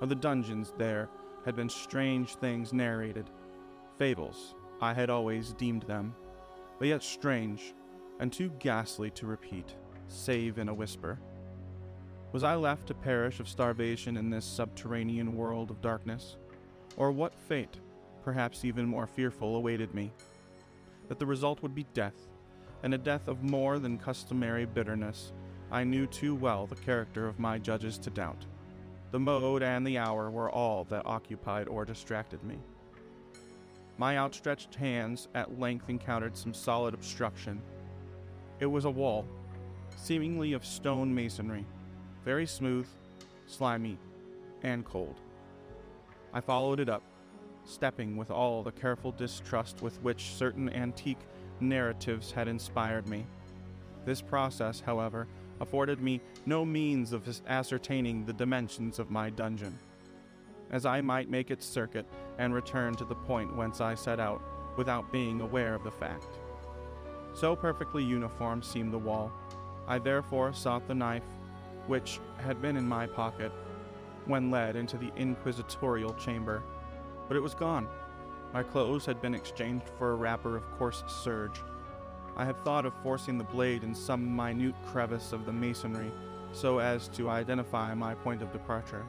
Of 0.00 0.08
the 0.08 0.14
dungeons 0.14 0.72
there 0.76 1.08
had 1.44 1.56
been 1.56 1.68
strange 1.68 2.34
things 2.36 2.72
narrated, 2.72 3.30
fables, 3.98 4.54
I 4.80 4.94
had 4.94 5.10
always 5.10 5.52
deemed 5.52 5.82
them, 5.84 6.14
but 6.82 6.88
yet 6.88 7.04
strange, 7.04 7.74
and 8.18 8.32
too 8.32 8.50
ghastly 8.58 9.08
to 9.08 9.24
repeat, 9.24 9.76
save 10.08 10.58
in 10.58 10.68
a 10.68 10.74
whisper. 10.74 11.16
Was 12.32 12.42
I 12.42 12.56
left 12.56 12.88
to 12.88 12.94
perish 12.94 13.38
of 13.38 13.48
starvation 13.48 14.16
in 14.16 14.30
this 14.30 14.44
subterranean 14.44 15.36
world 15.36 15.70
of 15.70 15.80
darkness? 15.80 16.38
Or 16.96 17.12
what 17.12 17.36
fate, 17.36 17.76
perhaps 18.24 18.64
even 18.64 18.84
more 18.84 19.06
fearful, 19.06 19.54
awaited 19.54 19.94
me? 19.94 20.10
That 21.06 21.20
the 21.20 21.26
result 21.26 21.62
would 21.62 21.72
be 21.72 21.86
death, 21.94 22.16
and 22.82 22.94
a 22.94 22.98
death 22.98 23.28
of 23.28 23.44
more 23.44 23.78
than 23.78 23.96
customary 23.96 24.64
bitterness, 24.64 25.32
I 25.70 25.84
knew 25.84 26.08
too 26.08 26.34
well 26.34 26.66
the 26.66 26.74
character 26.74 27.28
of 27.28 27.38
my 27.38 27.58
judges 27.58 27.96
to 27.98 28.10
doubt. 28.10 28.44
The 29.12 29.20
mode 29.20 29.62
and 29.62 29.86
the 29.86 29.98
hour 29.98 30.32
were 30.32 30.50
all 30.50 30.82
that 30.86 31.06
occupied 31.06 31.68
or 31.68 31.84
distracted 31.84 32.42
me. 32.42 32.58
My 33.98 34.18
outstretched 34.18 34.74
hands 34.74 35.28
at 35.34 35.58
length 35.58 35.88
encountered 35.88 36.36
some 36.36 36.54
solid 36.54 36.94
obstruction. 36.94 37.60
It 38.58 38.66
was 38.66 38.84
a 38.84 38.90
wall, 38.90 39.26
seemingly 39.96 40.54
of 40.54 40.64
stone 40.64 41.14
masonry, 41.14 41.66
very 42.24 42.46
smooth, 42.46 42.86
slimy, 43.46 43.98
and 44.62 44.84
cold. 44.84 45.20
I 46.32 46.40
followed 46.40 46.80
it 46.80 46.88
up, 46.88 47.02
stepping 47.64 48.16
with 48.16 48.30
all 48.30 48.62
the 48.62 48.72
careful 48.72 49.12
distrust 49.12 49.82
with 49.82 50.00
which 50.02 50.32
certain 50.32 50.70
antique 50.70 51.20
narratives 51.60 52.32
had 52.32 52.48
inspired 52.48 53.06
me. 53.06 53.26
This 54.04 54.22
process, 54.22 54.80
however, 54.80 55.28
afforded 55.60 56.00
me 56.00 56.20
no 56.46 56.64
means 56.64 57.12
of 57.12 57.28
ascertaining 57.46 58.24
the 58.24 58.32
dimensions 58.32 58.98
of 58.98 59.10
my 59.10 59.30
dungeon 59.30 59.78
as 60.72 60.86
I 60.86 61.00
might 61.00 61.30
make 61.30 61.50
its 61.50 61.66
circuit 61.66 62.06
and 62.38 62.54
return 62.54 62.94
to 62.96 63.04
the 63.04 63.14
point 63.14 63.54
whence 63.54 63.80
I 63.80 63.94
set 63.94 64.18
out 64.18 64.42
without 64.76 65.12
being 65.12 65.40
aware 65.40 65.74
of 65.74 65.84
the 65.84 65.90
fact. 65.90 66.38
So 67.34 67.54
perfectly 67.54 68.02
uniform 68.02 68.62
seemed 68.62 68.92
the 68.92 68.98
wall. 68.98 69.30
I 69.86 69.98
therefore 69.98 70.52
sought 70.52 70.88
the 70.88 70.94
knife, 70.94 71.24
which 71.86 72.20
had 72.38 72.62
been 72.62 72.76
in 72.76 72.88
my 72.88 73.06
pocket 73.06 73.52
when 74.26 74.50
led 74.50 74.76
into 74.76 74.96
the 74.96 75.12
inquisitorial 75.16 76.14
chamber, 76.14 76.62
but 77.28 77.36
it 77.36 77.40
was 77.40 77.54
gone. 77.54 77.88
My 78.52 78.62
clothes 78.62 79.06
had 79.06 79.20
been 79.20 79.34
exchanged 79.34 79.88
for 79.98 80.12
a 80.12 80.16
wrapper 80.16 80.56
of 80.56 80.70
coarse 80.72 81.02
serge. 81.06 81.60
I 82.36 82.44
had 82.44 82.62
thought 82.64 82.86
of 82.86 82.94
forcing 83.02 83.36
the 83.36 83.44
blade 83.44 83.82
in 83.82 83.94
some 83.94 84.34
minute 84.34 84.74
crevice 84.86 85.32
of 85.32 85.44
the 85.44 85.52
masonry 85.52 86.10
so 86.52 86.78
as 86.78 87.08
to 87.08 87.30
identify 87.30 87.94
my 87.94 88.14
point 88.14 88.42
of 88.42 88.52
departure. 88.52 89.04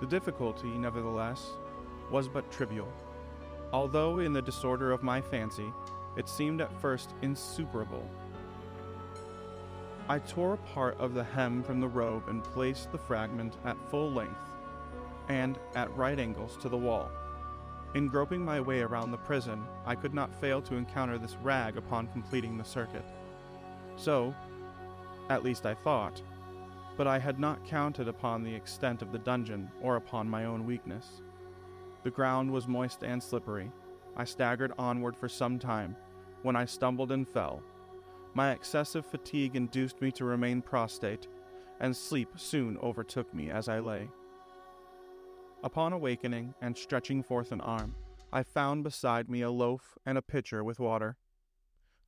The 0.00 0.06
difficulty, 0.06 0.68
nevertheless, 0.68 1.50
was 2.10 2.28
but 2.28 2.50
trivial. 2.50 2.88
Although 3.72 4.20
in 4.20 4.32
the 4.32 4.42
disorder 4.42 4.92
of 4.92 5.02
my 5.02 5.20
fancy, 5.20 5.72
it 6.16 6.28
seemed 6.28 6.60
at 6.60 6.80
first 6.80 7.14
insuperable. 7.22 8.08
I 10.08 10.20
tore 10.20 10.54
a 10.54 10.72
part 10.74 10.98
of 10.98 11.12
the 11.12 11.24
hem 11.24 11.62
from 11.62 11.80
the 11.80 11.88
robe 11.88 12.28
and 12.28 12.42
placed 12.42 12.90
the 12.92 12.98
fragment 12.98 13.56
at 13.64 13.76
full 13.90 14.10
length 14.10 14.40
and 15.28 15.58
at 15.74 15.94
right 15.94 16.18
angles 16.18 16.56
to 16.62 16.68
the 16.68 16.76
wall. 16.76 17.10
In 17.94 18.08
groping 18.08 18.44
my 18.44 18.60
way 18.60 18.80
around 18.80 19.10
the 19.10 19.18
prison, 19.18 19.66
I 19.84 19.94
could 19.94 20.14
not 20.14 20.34
fail 20.40 20.62
to 20.62 20.76
encounter 20.76 21.18
this 21.18 21.36
rag 21.42 21.76
upon 21.76 22.06
completing 22.08 22.56
the 22.56 22.64
circuit. 22.64 23.04
So, 23.96 24.34
at 25.28 25.42
least 25.42 25.66
I 25.66 25.74
thought, 25.74 26.22
but 26.98 27.06
I 27.06 27.20
had 27.20 27.38
not 27.38 27.64
counted 27.64 28.08
upon 28.08 28.42
the 28.42 28.54
extent 28.54 29.02
of 29.02 29.12
the 29.12 29.20
dungeon 29.20 29.70
or 29.80 29.94
upon 29.94 30.28
my 30.28 30.46
own 30.46 30.66
weakness. 30.66 31.22
The 32.02 32.10
ground 32.10 32.50
was 32.50 32.66
moist 32.66 33.04
and 33.04 33.22
slippery. 33.22 33.70
I 34.16 34.24
staggered 34.24 34.72
onward 34.78 35.16
for 35.16 35.28
some 35.28 35.60
time, 35.60 35.94
when 36.42 36.56
I 36.56 36.64
stumbled 36.64 37.12
and 37.12 37.26
fell. 37.26 37.62
My 38.34 38.50
excessive 38.50 39.06
fatigue 39.06 39.54
induced 39.54 40.00
me 40.00 40.10
to 40.12 40.24
remain 40.24 40.60
prostrate, 40.60 41.28
and 41.78 41.96
sleep 41.96 42.30
soon 42.34 42.76
overtook 42.78 43.32
me 43.32 43.48
as 43.48 43.68
I 43.68 43.78
lay. 43.78 44.08
Upon 45.62 45.92
awakening 45.92 46.54
and 46.60 46.76
stretching 46.76 47.22
forth 47.22 47.52
an 47.52 47.60
arm, 47.60 47.94
I 48.32 48.42
found 48.42 48.82
beside 48.82 49.30
me 49.30 49.42
a 49.42 49.50
loaf 49.50 49.96
and 50.04 50.18
a 50.18 50.22
pitcher 50.22 50.64
with 50.64 50.80
water. 50.80 51.16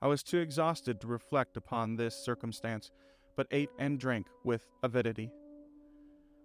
I 0.02 0.08
was 0.08 0.24
too 0.24 0.38
exhausted 0.38 1.00
to 1.00 1.06
reflect 1.06 1.56
upon 1.56 1.94
this 1.94 2.16
circumstance, 2.16 2.90
but 3.36 3.46
ate 3.50 3.70
and 3.78 3.98
drank 3.98 4.26
with 4.44 4.66
avidity. 4.82 5.30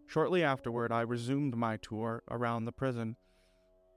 Shortly 0.07 0.43
afterward, 0.43 0.91
I 0.91 1.01
resumed 1.01 1.55
my 1.55 1.77
tour 1.77 2.23
around 2.29 2.65
the 2.65 2.71
prison, 2.71 3.15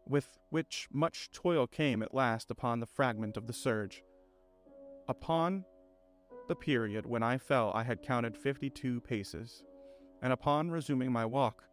with 0.07 0.38
which 0.50 0.88
much 0.90 1.30
toil 1.33 1.66
came 1.66 2.02
at 2.02 2.14
last 2.14 2.50
upon 2.50 2.80
the 2.80 2.87
fragment 2.87 3.37
of 3.37 3.47
the 3.47 3.52
serge. 3.52 4.02
Upon 5.07 5.64
the 6.49 6.57
period 6.57 7.04
when 7.04 7.23
I 7.23 7.37
fell, 7.37 7.71
I 7.75 7.83
had 7.83 8.02
counted 8.02 8.37
fifty 8.37 8.71
two 8.71 9.00
paces, 9.02 9.62
and 10.23 10.33
upon 10.33 10.71
resuming 10.71 11.12
my 11.12 11.26
walk, 11.26 11.64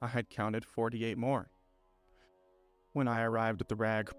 I 0.00 0.06
had 0.06 0.30
counted 0.30 0.64
forty 0.64 1.04
eight 1.04 1.18
more. 1.18 1.50
When 2.92 3.08
I 3.08 3.22
arrived 3.22 3.60
at 3.60 3.68
the 3.68 3.76
rag, 3.76 4.10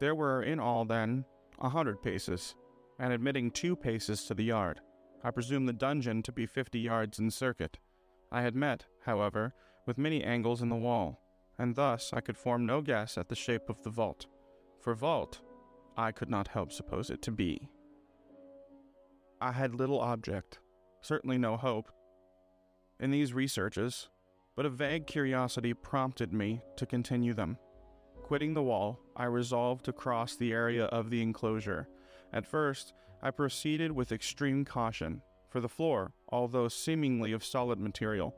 there 0.00 0.14
were 0.14 0.42
in 0.42 0.58
all, 0.58 0.84
then, 0.84 1.24
a 1.58 1.68
hundred 1.68 2.02
paces, 2.02 2.54
and 2.98 3.12
admitting 3.12 3.50
two 3.50 3.76
paces 3.76 4.24
to 4.24 4.34
the 4.34 4.44
yard. 4.44 4.80
I 5.24 5.30
presumed 5.30 5.68
the 5.68 5.72
dungeon 5.72 6.22
to 6.22 6.32
be 6.32 6.46
fifty 6.46 6.78
yards 6.78 7.18
in 7.18 7.30
circuit. 7.30 7.78
I 8.30 8.42
had 8.42 8.54
met, 8.54 8.84
however, 9.04 9.54
with 9.86 9.98
many 9.98 10.22
angles 10.22 10.62
in 10.62 10.68
the 10.68 10.76
wall, 10.76 11.20
and 11.58 11.74
thus 11.74 12.12
I 12.12 12.20
could 12.20 12.36
form 12.36 12.66
no 12.66 12.80
guess 12.80 13.18
at 13.18 13.28
the 13.28 13.34
shape 13.34 13.68
of 13.68 13.82
the 13.82 13.90
vault. 13.90 14.26
For 14.80 14.94
vault, 14.94 15.40
I 15.96 16.12
could 16.12 16.30
not 16.30 16.48
help 16.48 16.72
suppose 16.72 17.10
it 17.10 17.22
to 17.22 17.32
be. 17.32 17.68
I 19.40 19.52
had 19.52 19.74
little 19.74 20.00
object, 20.00 20.60
certainly 21.00 21.38
no 21.38 21.56
hope, 21.56 21.90
in 23.00 23.10
these 23.10 23.32
researches, 23.32 24.08
but 24.56 24.66
a 24.66 24.70
vague 24.70 25.06
curiosity 25.06 25.74
prompted 25.74 26.32
me 26.32 26.60
to 26.76 26.86
continue 26.86 27.34
them. 27.34 27.58
Quitting 28.22 28.54
the 28.54 28.62
wall, 28.62 29.00
I 29.16 29.24
resolved 29.24 29.84
to 29.86 29.92
cross 29.92 30.36
the 30.36 30.52
area 30.52 30.84
of 30.86 31.10
the 31.10 31.22
enclosure. 31.22 31.88
At 32.32 32.46
first, 32.46 32.92
I 33.22 33.30
proceeded 33.30 33.92
with 33.92 34.12
extreme 34.12 34.64
caution, 34.64 35.22
for 35.48 35.60
the 35.60 35.68
floor, 35.68 36.12
although 36.28 36.68
seemingly 36.68 37.32
of 37.32 37.44
solid 37.44 37.80
material, 37.80 38.34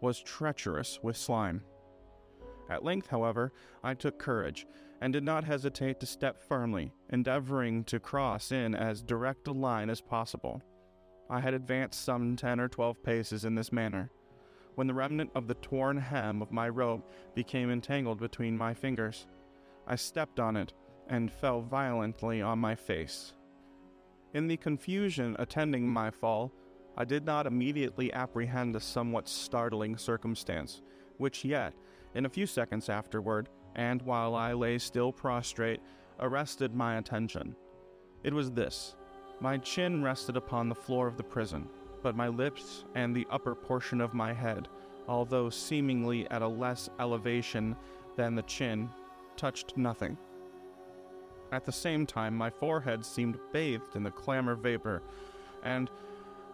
was 0.00 0.20
treacherous 0.20 0.98
with 1.02 1.16
slime. 1.16 1.62
At 2.68 2.84
length, 2.84 3.06
however, 3.06 3.52
I 3.82 3.94
took 3.94 4.18
courage 4.18 4.66
and 5.00 5.12
did 5.12 5.24
not 5.24 5.44
hesitate 5.44 6.00
to 6.00 6.06
step 6.06 6.42
firmly, 6.42 6.92
endeavoring 7.10 7.84
to 7.84 8.00
cross 8.00 8.52
in 8.52 8.74
as 8.74 9.02
direct 9.02 9.48
a 9.48 9.52
line 9.52 9.88
as 9.88 10.00
possible. 10.00 10.62
I 11.30 11.40
had 11.40 11.54
advanced 11.54 12.04
some 12.04 12.36
ten 12.36 12.60
or 12.60 12.68
twelve 12.68 13.02
paces 13.02 13.44
in 13.44 13.54
this 13.54 13.72
manner, 13.72 14.10
when 14.74 14.86
the 14.86 14.94
remnant 14.94 15.30
of 15.34 15.46
the 15.46 15.54
torn 15.54 15.96
hem 15.96 16.42
of 16.42 16.52
my 16.52 16.68
robe 16.68 17.02
became 17.34 17.70
entangled 17.70 18.20
between 18.20 18.58
my 18.58 18.74
fingers. 18.74 19.26
I 19.86 19.96
stepped 19.96 20.38
on 20.38 20.56
it 20.56 20.74
and 21.08 21.32
fell 21.32 21.62
violently 21.62 22.42
on 22.42 22.58
my 22.58 22.74
face. 22.74 23.32
In 24.34 24.46
the 24.46 24.58
confusion 24.58 25.36
attending 25.38 25.88
my 25.88 26.10
fall, 26.10 26.52
I 26.96 27.04
did 27.04 27.24
not 27.24 27.46
immediately 27.46 28.12
apprehend 28.12 28.76
a 28.76 28.80
somewhat 28.80 29.28
startling 29.28 29.96
circumstance, 29.96 30.82
which 31.16 31.44
yet, 31.44 31.72
in 32.14 32.26
a 32.26 32.28
few 32.28 32.46
seconds 32.46 32.88
afterward, 32.88 33.48
and 33.74 34.02
while 34.02 34.34
I 34.34 34.52
lay 34.52 34.78
still 34.78 35.12
prostrate, 35.12 35.80
arrested 36.20 36.74
my 36.74 36.96
attention. 36.96 37.54
It 38.22 38.34
was 38.34 38.50
this 38.50 38.96
my 39.40 39.56
chin 39.56 40.02
rested 40.02 40.36
upon 40.36 40.68
the 40.68 40.74
floor 40.74 41.06
of 41.06 41.16
the 41.16 41.22
prison, 41.22 41.68
but 42.02 42.16
my 42.16 42.28
lips 42.28 42.84
and 42.94 43.14
the 43.14 43.26
upper 43.30 43.54
portion 43.54 44.00
of 44.00 44.12
my 44.12 44.32
head, 44.32 44.68
although 45.06 45.48
seemingly 45.48 46.28
at 46.30 46.42
a 46.42 46.48
less 46.48 46.90
elevation 46.98 47.76
than 48.16 48.34
the 48.34 48.42
chin, 48.42 48.90
touched 49.36 49.76
nothing. 49.76 50.18
At 51.50 51.64
the 51.64 51.72
same 51.72 52.06
time, 52.06 52.36
my 52.36 52.50
forehead 52.50 53.04
seemed 53.04 53.38
bathed 53.52 53.96
in 53.96 54.02
the 54.02 54.10
clamor 54.10 54.54
vapor, 54.54 55.02
and 55.62 55.90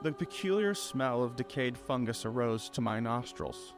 the 0.03 0.13
peculiar 0.13 0.75
smell 0.75 1.23
of 1.23 1.37
decayed 1.37 1.77
fungus 1.77 2.25
arose 2.25 2.69
to 2.71 2.81
my 2.81 3.01
nostrils. 3.01 3.75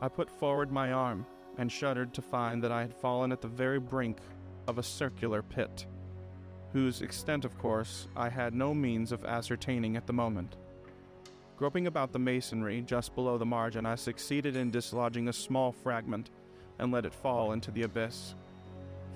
I 0.00 0.08
put 0.08 0.30
forward 0.30 0.70
my 0.70 0.92
arm 0.92 1.26
and 1.58 1.70
shuddered 1.70 2.14
to 2.14 2.22
find 2.22 2.62
that 2.62 2.72
I 2.72 2.82
had 2.82 2.94
fallen 2.94 3.32
at 3.32 3.40
the 3.40 3.48
very 3.48 3.80
brink 3.80 4.18
of 4.66 4.78
a 4.78 4.82
circular 4.82 5.42
pit, 5.42 5.86
whose 6.72 7.02
extent, 7.02 7.44
of 7.44 7.58
course, 7.58 8.06
I 8.16 8.28
had 8.28 8.54
no 8.54 8.72
means 8.72 9.12
of 9.12 9.24
ascertaining 9.24 9.96
at 9.96 10.06
the 10.06 10.12
moment. 10.12 10.56
Groping 11.56 11.88
about 11.88 12.12
the 12.12 12.18
masonry 12.20 12.82
just 12.82 13.14
below 13.14 13.36
the 13.36 13.44
margin, 13.44 13.84
I 13.84 13.96
succeeded 13.96 14.54
in 14.54 14.70
dislodging 14.70 15.28
a 15.28 15.32
small 15.32 15.72
fragment 15.72 16.30
and 16.78 16.92
let 16.92 17.04
it 17.04 17.12
fall 17.12 17.52
into 17.52 17.72
the 17.72 17.82
abyss. 17.82 18.36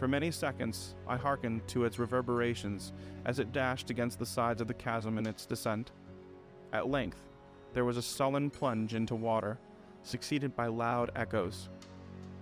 For 0.02 0.08
many 0.08 0.32
seconds, 0.32 0.96
I 1.06 1.16
hearkened 1.16 1.68
to 1.68 1.84
its 1.84 2.00
reverberations 2.00 2.92
as 3.24 3.38
it 3.38 3.52
dashed 3.52 3.88
against 3.88 4.18
the 4.18 4.26
sides 4.26 4.60
of 4.60 4.66
the 4.66 4.74
chasm 4.74 5.16
in 5.16 5.28
its 5.28 5.46
descent. 5.46 5.92
At 6.72 6.88
length, 6.88 7.20
there 7.72 7.84
was 7.84 7.96
a 7.96 8.02
sullen 8.02 8.50
plunge 8.50 8.96
into 8.96 9.14
water, 9.14 9.60
succeeded 10.02 10.56
by 10.56 10.66
loud 10.66 11.12
echoes. 11.14 11.68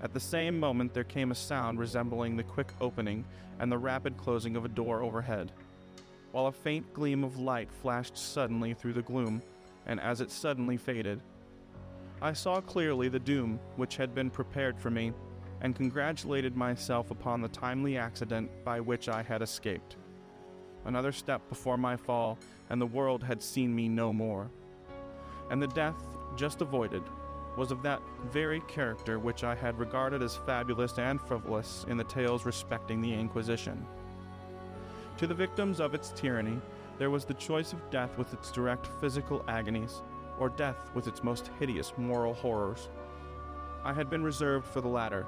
At 0.02 0.14
the 0.14 0.20
same 0.20 0.58
moment, 0.58 0.94
there 0.94 1.04
came 1.04 1.32
a 1.32 1.34
sound 1.34 1.78
resembling 1.78 2.34
the 2.34 2.44
quick 2.44 2.72
opening 2.80 3.26
and 3.58 3.70
the 3.70 3.76
rapid 3.76 4.16
closing 4.16 4.56
of 4.56 4.64
a 4.64 4.68
door 4.68 5.02
overhead, 5.02 5.52
while 6.32 6.46
a 6.46 6.52
faint 6.52 6.94
gleam 6.94 7.22
of 7.22 7.38
light 7.38 7.70
flashed 7.70 8.16
suddenly 8.16 8.72
through 8.72 8.94
the 8.94 9.02
gloom, 9.02 9.42
and 9.84 10.00
as 10.00 10.22
it 10.22 10.30
suddenly 10.30 10.78
faded, 10.78 11.20
I 12.22 12.32
saw 12.32 12.62
clearly 12.62 13.10
the 13.10 13.18
doom 13.18 13.60
which 13.76 13.96
had 13.96 14.14
been 14.14 14.30
prepared 14.30 14.78
for 14.78 14.90
me 14.90 15.12
and 15.60 15.76
congratulated 15.76 16.56
myself 16.56 17.10
upon 17.10 17.40
the 17.40 17.48
timely 17.48 17.96
accident 17.96 18.50
by 18.64 18.80
which 18.80 19.08
I 19.08 19.22
had 19.22 19.42
escaped. 19.42 19.96
Another 20.84 21.12
step 21.12 21.46
before 21.48 21.76
my 21.76 21.96
fall, 21.96 22.38
and 22.70 22.80
the 22.80 22.86
world 22.86 23.22
had 23.22 23.42
seen 23.42 23.74
me 23.74 23.88
no 23.88 24.12
more. 24.12 24.50
And 25.50 25.60
the 25.60 25.68
death 25.68 26.02
just 26.36 26.62
avoided 26.62 27.02
was 27.56 27.70
of 27.70 27.82
that 27.82 28.00
very 28.30 28.60
character 28.68 29.18
which 29.18 29.44
I 29.44 29.54
had 29.54 29.78
regarded 29.78 30.22
as 30.22 30.36
fabulous 30.36 30.98
and 30.98 31.20
frivolous 31.20 31.84
in 31.88 31.96
the 31.96 32.04
tales 32.04 32.46
respecting 32.46 33.00
the 33.00 33.12
Inquisition. 33.12 33.86
To 35.18 35.26
the 35.26 35.34
victims 35.34 35.80
of 35.80 35.92
its 35.92 36.12
tyranny, 36.12 36.60
there 36.98 37.10
was 37.10 37.24
the 37.24 37.34
choice 37.34 37.72
of 37.72 37.90
death 37.90 38.16
with 38.16 38.32
its 38.32 38.50
direct 38.52 38.86
physical 39.00 39.44
agonies, 39.48 40.02
or 40.38 40.48
death 40.48 40.90
with 40.94 41.06
its 41.06 41.22
most 41.22 41.50
hideous 41.58 41.92
moral 41.98 42.32
horrors. 42.32 42.88
I 43.84 43.92
had 43.92 44.10
been 44.10 44.22
reserved 44.22 44.66
for 44.66 44.80
the 44.80 44.88
latter, 44.88 45.26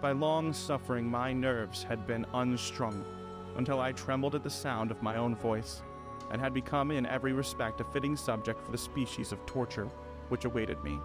by 0.00 0.12
long 0.12 0.54
suffering, 0.54 1.10
my 1.10 1.34
nerves 1.34 1.82
had 1.82 2.06
been 2.06 2.24
unstrung 2.32 3.04
until 3.56 3.80
I 3.80 3.92
trembled 3.92 4.34
at 4.34 4.42
the 4.42 4.48
sound 4.48 4.90
of 4.90 5.02
my 5.02 5.16
own 5.16 5.36
voice, 5.36 5.82
and 6.30 6.40
had 6.40 6.54
become 6.54 6.90
in 6.90 7.04
every 7.04 7.34
respect 7.34 7.82
a 7.82 7.84
fitting 7.84 8.16
subject 8.16 8.64
for 8.64 8.72
the 8.72 8.78
species 8.78 9.32
of 9.32 9.44
torture 9.44 9.88
which 10.30 10.46
awaited 10.46 10.82
me. 10.82 10.98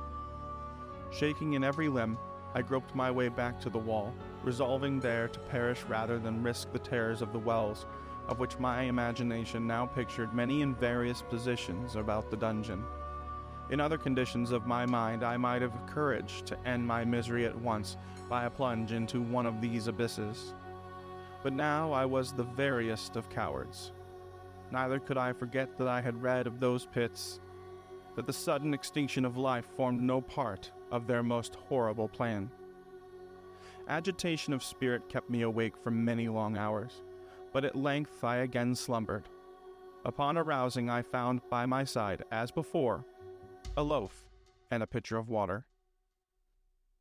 Shaking 1.11 1.53
in 1.53 1.63
every 1.65 1.89
limb, 1.89 2.17
I 2.53 2.61
groped 2.61 2.95
my 2.95 3.11
way 3.11 3.27
back 3.27 3.59
to 3.61 3.69
the 3.69 3.77
wall, 3.77 4.13
resolving 4.43 5.01
there 5.01 5.27
to 5.27 5.39
perish 5.39 5.83
rather 5.89 6.17
than 6.17 6.43
risk 6.43 6.71
the 6.71 6.79
terrors 6.79 7.21
of 7.21 7.33
the 7.33 7.39
wells, 7.39 7.85
of 8.29 8.39
which 8.39 8.59
my 8.59 8.83
imagination 8.83 9.67
now 9.67 9.85
pictured 9.85 10.33
many 10.33 10.61
and 10.61 10.79
various 10.79 11.21
positions 11.21 11.97
about 11.97 12.31
the 12.31 12.37
dungeon. 12.37 12.85
In 13.71 13.79
other 13.79 13.97
conditions 13.97 14.51
of 14.51 14.67
my 14.67 14.85
mind, 14.85 15.23
I 15.23 15.37
might 15.37 15.61
have 15.63 15.87
courage 15.87 16.43
to 16.43 16.67
end 16.67 16.85
my 16.85 17.03
misery 17.03 17.45
at 17.45 17.59
once 17.59 17.97
by 18.29 18.45
a 18.45 18.49
plunge 18.49 18.91
into 18.91 19.21
one 19.21 19.47
of 19.47 19.59
these 19.59 19.87
abysses. 19.87 20.53
But 21.41 21.53
now 21.53 21.91
I 21.91 22.05
was 22.05 22.31
the 22.31 22.43
veriest 22.43 23.15
of 23.15 23.29
cowards. 23.29 23.91
Neither 24.71 24.99
could 24.99 25.17
I 25.17 25.33
forget 25.33 25.77
that 25.77 25.87
I 25.87 26.01
had 26.01 26.21
read 26.21 26.47
of 26.47 26.59
those 26.59 26.85
pits, 26.85 27.39
that 28.15 28.27
the 28.27 28.33
sudden 28.33 28.73
extinction 28.73 29.25
of 29.25 29.37
life 29.37 29.67
formed 29.75 30.01
no 30.01 30.21
part 30.21 30.71
of 30.91 31.07
their 31.07 31.23
most 31.23 31.55
horrible 31.55 32.07
plan. 32.07 32.49
Agitation 33.87 34.53
of 34.53 34.63
spirit 34.63 35.09
kept 35.09 35.29
me 35.29 35.41
awake 35.41 35.73
for 35.77 35.91
many 35.91 36.27
long 36.27 36.57
hours, 36.57 37.01
but 37.51 37.65
at 37.65 37.75
length 37.75 38.23
I 38.23 38.37
again 38.37 38.75
slumbered. 38.75 39.27
Upon 40.03 40.37
arousing, 40.37 40.89
I 40.89 41.01
found 41.01 41.41
by 41.49 41.65
my 41.65 41.83
side, 41.83 42.23
as 42.31 42.51
before, 42.51 43.05
a 43.77 43.83
loaf, 43.83 44.29
and 44.71 44.81
a 44.81 44.87
pitcher 44.87 45.17
of 45.17 45.27
water. 45.27 45.65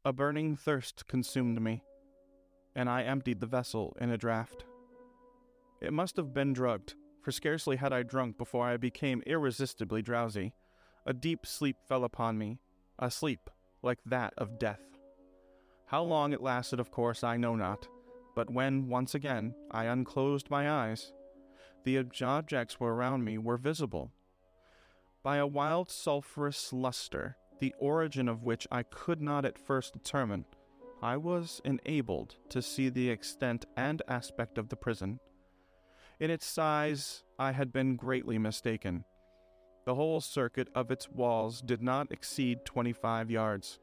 A 0.05 0.13
burning 0.13 0.57
thirst 0.57 1.07
consumed 1.07 1.63
me, 1.63 1.85
and 2.75 2.91
I 2.91 3.05
emptied 3.05 3.39
the 3.39 3.47
vessel 3.47 3.97
in 4.01 4.11
a 4.11 4.19
draught. 4.19 4.65
It 5.81 5.93
must 5.93 6.17
have 6.17 6.35
been 6.35 6.53
drugged, 6.53 6.95
for 7.23 7.31
scarcely 7.31 7.77
had 7.77 7.93
I 7.93 8.03
drunk 8.03 8.37
before 8.37 8.67
I 8.67 8.77
became 8.77 9.23
irresistibly 9.25 10.03
drowsy. 10.03 10.53
A 11.07 11.13
deep 11.13 11.47
sleep 11.47 11.77
fell 11.87 12.03
upon 12.03 12.39
me, 12.39 12.59
a 12.99 13.09
sleep 13.09 13.51
like 13.83 14.01
that 14.07 14.35
of 14.37 14.59
death. 14.59 14.83
How 15.87 16.03
long 16.03 16.33
it 16.33 16.43
lasted, 16.43 16.81
of 16.81 16.91
course, 16.91 17.23
I 17.23 17.37
know 17.37 17.55
not, 17.55 17.87
but 18.35 18.51
when, 18.51 18.89
once 18.89 19.15
again, 19.15 19.55
I 19.71 19.85
unclosed 19.85 20.51
my 20.51 20.69
eyes, 20.69 21.13
the 21.85 22.05
objects 22.23 22.79
around 22.81 23.25
me 23.25 23.39
were 23.39 23.59
visible 23.59 24.11
by 25.25 25.39
a 25.39 25.47
wild 25.47 25.91
sulphurous 25.91 26.71
luster, 26.71 27.37
the 27.59 27.75
origin 27.79 28.29
of 28.29 28.43
which 28.43 28.69
I 28.71 28.83
could 28.83 29.23
not 29.23 29.47
at 29.47 29.59
first 29.59 29.95
determine, 29.95 30.45
I 31.03 31.17
was 31.17 31.63
enabled 31.65 32.37
to 32.51 32.61
see 32.61 32.91
the 32.91 33.09
extent 33.09 33.65
and 33.75 34.03
aspect 34.07 34.59
of 34.59 34.69
the 34.69 34.77
prison. 34.77 35.19
In 36.21 36.31
its 36.31 36.47
size, 36.47 37.25
I 37.39 37.53
had 37.53 37.73
been 37.73 37.97
greatly 37.97 38.39
mistaken. 38.39 39.05
The 39.87 39.95
whole 39.95 40.21
circuit 40.21 40.69
of 40.75 40.91
its 40.91 41.11
walls 41.11 41.63
did 41.63 41.83
not 41.83 42.13
exceed 42.13 42.65
twenty 42.65 42.93
five 42.93 43.31
yards. 43.31 43.81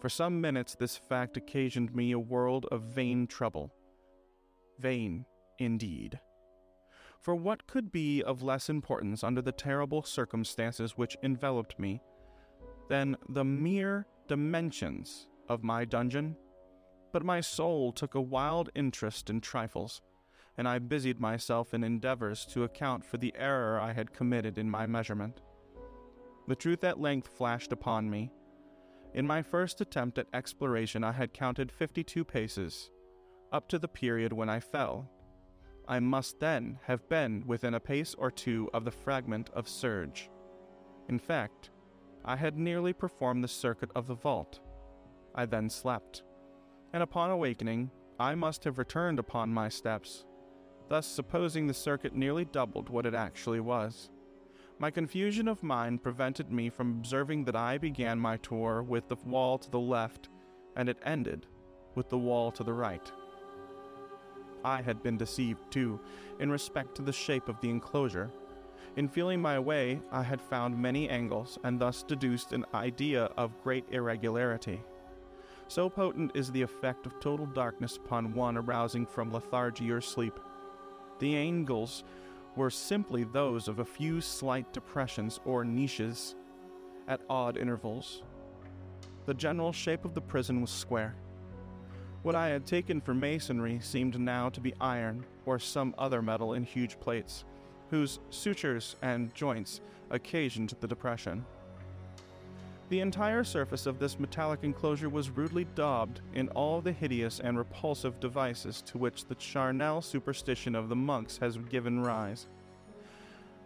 For 0.00 0.08
some 0.08 0.40
minutes, 0.40 0.74
this 0.74 0.96
fact 0.96 1.36
occasioned 1.36 1.94
me 1.94 2.12
a 2.12 2.18
world 2.18 2.66
of 2.70 2.82
vain 2.82 3.26
trouble. 3.26 3.72
Vain, 4.78 5.24
indeed. 5.58 6.18
For 7.24 7.34
what 7.34 7.66
could 7.66 7.90
be 7.90 8.22
of 8.22 8.42
less 8.42 8.68
importance 8.68 9.24
under 9.24 9.40
the 9.40 9.50
terrible 9.50 10.02
circumstances 10.02 10.98
which 10.98 11.16
enveloped 11.22 11.78
me 11.78 12.02
than 12.90 13.16
the 13.30 13.44
mere 13.44 14.06
dimensions 14.28 15.26
of 15.48 15.64
my 15.64 15.86
dungeon? 15.86 16.36
But 17.12 17.24
my 17.24 17.40
soul 17.40 17.92
took 17.92 18.14
a 18.14 18.20
wild 18.20 18.68
interest 18.74 19.30
in 19.30 19.40
trifles, 19.40 20.02
and 20.58 20.68
I 20.68 20.78
busied 20.78 21.18
myself 21.18 21.72
in 21.72 21.82
endeavors 21.82 22.44
to 22.50 22.64
account 22.64 23.06
for 23.06 23.16
the 23.16 23.34
error 23.38 23.80
I 23.80 23.94
had 23.94 24.12
committed 24.12 24.58
in 24.58 24.68
my 24.68 24.86
measurement. 24.86 25.40
The 26.46 26.54
truth 26.54 26.84
at 26.84 27.00
length 27.00 27.28
flashed 27.28 27.72
upon 27.72 28.10
me. 28.10 28.32
In 29.14 29.26
my 29.26 29.40
first 29.40 29.80
attempt 29.80 30.18
at 30.18 30.26
exploration, 30.34 31.02
I 31.02 31.12
had 31.12 31.32
counted 31.32 31.72
fifty 31.72 32.04
two 32.04 32.22
paces, 32.22 32.90
up 33.50 33.66
to 33.70 33.78
the 33.78 33.88
period 33.88 34.34
when 34.34 34.50
I 34.50 34.60
fell, 34.60 35.10
I 35.86 36.00
must 36.00 36.40
then 36.40 36.78
have 36.84 37.08
been 37.08 37.44
within 37.46 37.74
a 37.74 37.80
pace 37.80 38.14
or 38.14 38.30
two 38.30 38.70
of 38.72 38.84
the 38.84 38.90
fragment 38.90 39.50
of 39.50 39.68
serge. 39.68 40.30
In 41.08 41.18
fact, 41.18 41.70
I 42.24 42.36
had 42.36 42.56
nearly 42.56 42.94
performed 42.94 43.44
the 43.44 43.48
circuit 43.48 43.90
of 43.94 44.06
the 44.06 44.14
vault. 44.14 44.60
I 45.34 45.44
then 45.44 45.68
slept, 45.68 46.22
and 46.92 47.02
upon 47.02 47.30
awakening, 47.30 47.90
I 48.18 48.34
must 48.34 48.64
have 48.64 48.78
returned 48.78 49.18
upon 49.18 49.52
my 49.52 49.68
steps, 49.68 50.24
thus 50.88 51.06
supposing 51.06 51.66
the 51.66 51.74
circuit 51.74 52.14
nearly 52.14 52.44
doubled 52.44 52.88
what 52.88 53.04
it 53.04 53.14
actually 53.14 53.60
was. 53.60 54.08
My 54.78 54.90
confusion 54.90 55.48
of 55.48 55.62
mind 55.62 56.02
prevented 56.02 56.50
me 56.50 56.70
from 56.70 56.92
observing 56.92 57.44
that 57.44 57.56
I 57.56 57.78
began 57.78 58.18
my 58.18 58.38
tour 58.38 58.82
with 58.82 59.08
the 59.08 59.16
wall 59.24 59.58
to 59.58 59.70
the 59.70 59.80
left, 59.80 60.28
and 60.76 60.88
it 60.88 60.98
ended 61.04 61.46
with 61.94 62.08
the 62.08 62.18
wall 62.18 62.50
to 62.52 62.64
the 62.64 62.72
right. 62.72 63.12
I 64.64 64.82
had 64.82 65.02
been 65.02 65.16
deceived, 65.16 65.70
too, 65.70 66.00
in 66.40 66.50
respect 66.50 66.94
to 66.96 67.02
the 67.02 67.12
shape 67.12 67.48
of 67.48 67.60
the 67.60 67.70
enclosure. 67.70 68.30
In 68.96 69.08
feeling 69.08 69.42
my 69.42 69.58
way, 69.58 70.00
I 70.12 70.22
had 70.22 70.40
found 70.40 70.78
many 70.78 71.08
angles 71.08 71.58
and 71.64 71.80
thus 71.80 72.02
deduced 72.02 72.52
an 72.52 72.64
idea 72.72 73.24
of 73.36 73.62
great 73.62 73.84
irregularity. 73.90 74.80
So 75.66 75.88
potent 75.88 76.32
is 76.34 76.52
the 76.52 76.62
effect 76.62 77.06
of 77.06 77.18
total 77.20 77.46
darkness 77.46 77.96
upon 77.96 78.34
one 78.34 78.56
arousing 78.56 79.06
from 79.06 79.32
lethargy 79.32 79.90
or 79.90 80.00
sleep. 80.00 80.38
The 81.18 81.36
angles 81.36 82.04
were 82.54 82.70
simply 82.70 83.24
those 83.24 83.66
of 83.66 83.80
a 83.80 83.84
few 83.84 84.20
slight 84.20 84.72
depressions 84.72 85.40
or 85.44 85.64
niches 85.64 86.36
at 87.08 87.20
odd 87.28 87.56
intervals. 87.56 88.22
The 89.26 89.34
general 89.34 89.72
shape 89.72 90.04
of 90.04 90.14
the 90.14 90.20
prison 90.20 90.60
was 90.60 90.70
square. 90.70 91.16
What 92.24 92.34
I 92.34 92.48
had 92.48 92.64
taken 92.64 93.02
for 93.02 93.12
masonry 93.12 93.80
seemed 93.82 94.18
now 94.18 94.48
to 94.48 94.58
be 94.58 94.72
iron 94.80 95.26
or 95.44 95.58
some 95.58 95.94
other 95.98 96.22
metal 96.22 96.54
in 96.54 96.64
huge 96.64 96.98
plates, 96.98 97.44
whose 97.90 98.18
sutures 98.30 98.96
and 99.02 99.34
joints 99.34 99.82
occasioned 100.08 100.74
the 100.80 100.88
depression. 100.88 101.44
The 102.88 103.00
entire 103.00 103.44
surface 103.44 103.84
of 103.84 103.98
this 103.98 104.18
metallic 104.18 104.60
enclosure 104.62 105.10
was 105.10 105.28
rudely 105.28 105.66
daubed 105.74 106.22
in 106.32 106.48
all 106.48 106.80
the 106.80 106.92
hideous 106.92 107.40
and 107.40 107.58
repulsive 107.58 108.18
devices 108.20 108.80
to 108.86 108.96
which 108.96 109.26
the 109.26 109.34
charnel 109.34 110.00
superstition 110.00 110.74
of 110.74 110.88
the 110.88 110.96
monks 110.96 111.36
has 111.36 111.58
given 111.58 112.00
rise. 112.00 112.46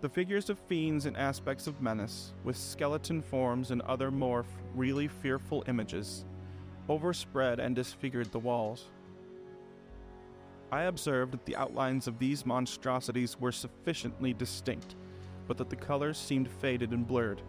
The 0.00 0.08
figures 0.08 0.50
of 0.50 0.58
fiends 0.58 1.06
and 1.06 1.16
aspects 1.16 1.68
of 1.68 1.80
menace, 1.80 2.32
with 2.42 2.56
skeleton 2.56 3.22
forms 3.22 3.70
and 3.70 3.82
other 3.82 4.10
more 4.10 4.44
really 4.74 5.06
fearful 5.06 5.62
images, 5.68 6.24
overspread 6.88 7.60
and 7.60 7.74
disfigured 7.74 8.30
the 8.32 8.38
walls. 8.38 8.86
I 10.70 10.82
observed 10.82 11.32
that 11.32 11.46
the 11.46 11.56
outlines 11.56 12.06
of 12.06 12.18
these 12.18 12.44
monstrosities 12.44 13.38
were 13.40 13.52
sufficiently 13.52 14.32
distinct, 14.34 14.96
but 15.46 15.56
that 15.58 15.70
the 15.70 15.76
colors 15.76 16.18
seemed 16.18 16.50
faded 16.50 16.90
and 16.90 17.06
blurred 17.06 17.42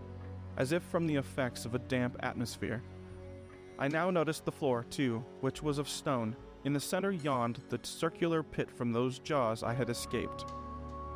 as 0.59 0.73
if 0.73 0.83
from 0.83 1.07
the 1.07 1.15
effects 1.15 1.65
of 1.65 1.73
a 1.73 1.79
damp 1.79 2.17
atmosphere. 2.19 2.83
I 3.79 3.87
now 3.87 4.11
noticed 4.11 4.43
the 4.43 4.51
floor, 4.51 4.85
too, 4.89 5.23
which 5.39 5.63
was 5.63 5.77
of 5.77 5.87
stone. 5.87 6.35
In 6.65 6.73
the 6.73 6.79
center 6.79 7.11
yawned 7.11 7.61
the 7.69 7.79
circular 7.81 8.43
pit 8.43 8.69
from 8.69 8.91
those 8.91 9.19
jaws 9.19 9.63
I 9.63 9.73
had 9.73 9.89
escaped, 9.89 10.45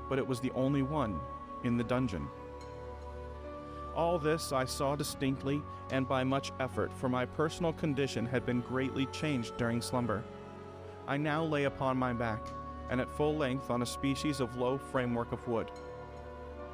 but 0.07 0.17
it 0.17 0.25
was 0.25 0.39
the 0.39 0.51
only 0.51 0.81
one 0.81 1.19
in 1.65 1.75
the 1.75 1.83
dungeon. 1.83 2.27
All 3.95 4.17
this 4.17 4.51
I 4.51 4.65
saw 4.65 4.95
distinctly 4.95 5.61
and 5.91 6.07
by 6.07 6.23
much 6.23 6.51
effort, 6.59 6.91
for 6.97 7.09
my 7.09 7.25
personal 7.25 7.73
condition 7.73 8.25
had 8.25 8.45
been 8.45 8.61
greatly 8.61 9.05
changed 9.07 9.57
during 9.57 9.81
slumber. 9.81 10.23
I 11.07 11.17
now 11.17 11.43
lay 11.43 11.65
upon 11.65 11.97
my 11.97 12.13
back, 12.13 12.47
and 12.89 12.99
at 12.99 13.15
full 13.15 13.35
length 13.35 13.69
on 13.69 13.81
a 13.81 13.85
species 13.85 14.39
of 14.39 14.55
low 14.55 14.77
framework 14.77 15.31
of 15.31 15.47
wood. 15.47 15.69